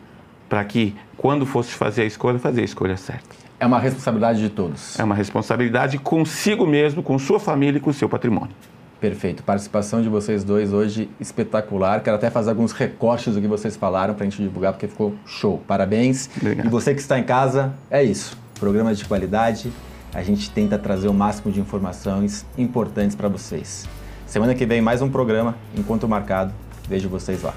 para 0.49 0.65
que 0.65 0.95
quando 1.17 1.47
fosse 1.47 1.73
fazer 1.73 2.03
a 2.03 2.07
escolha, 2.07 2.39
fazer 2.39 2.61
a 2.61 2.65
escolha 2.65 2.97
certa. 2.97 3.48
É 3.61 3.67
uma 3.67 3.79
responsabilidade 3.79 4.41
de 4.41 4.49
todos. 4.49 4.99
É 4.99 5.05
uma 5.05 5.15
responsabilidade 5.15 5.99
consigo 5.99 6.67
mesmo, 6.67 7.03
com 7.03 7.19
sua 7.19 7.41
família 7.41 7.79
e 7.79 7.81
com 7.81 7.93
seu 7.93 8.09
patrimônio. 8.09 8.55
Perfeito. 9.01 9.43
Participação 9.43 10.03
de 10.03 10.09
vocês 10.09 10.43
dois 10.43 10.73
hoje 10.73 11.09
espetacular. 11.21 12.03
Quero 12.03 12.17
até 12.17 12.31
fazer 12.31 12.51
alguns 12.51 12.73
recortes 12.73 13.35
do 13.35 13.41
que 13.41 13.47
vocês 13.47 13.77
falaram 13.77 14.15
para 14.15 14.25
a 14.25 14.29
gente 14.29 14.43
divulgar, 14.43 14.73
porque 14.73 14.89
ficou 14.89 15.15
show. 15.25 15.63
Parabéns. 15.67 16.29
Obrigado. 16.37 16.67
E 16.67 16.69
você 16.69 16.95
que 16.95 17.01
está 17.01 17.19
em 17.19 17.25
casa, 17.25 17.73
é 17.91 18.03
isso. 18.03 18.37
Programas 18.59 18.99
de 18.99 19.05
qualidade. 19.05 19.73
A 20.15 20.23
gente 20.23 20.51
tenta 20.51 20.79
trazer 20.79 21.09
o 21.09 21.15
máximo 21.15 21.53
de 21.53 21.61
informações 21.61 22.47
importantes 22.57 23.15
para 23.15 23.29
vocês. 23.29 23.87
Semana 24.27 24.55
que 24.55 24.67
vem, 24.67 24.81
mais 24.81 25.01
um 25.01 25.09
programa. 25.09 25.57
Enquanto 25.77 26.09
marcado, 26.09 26.53
vejo 26.89 27.09
vocês 27.09 27.43
lá. 27.43 27.55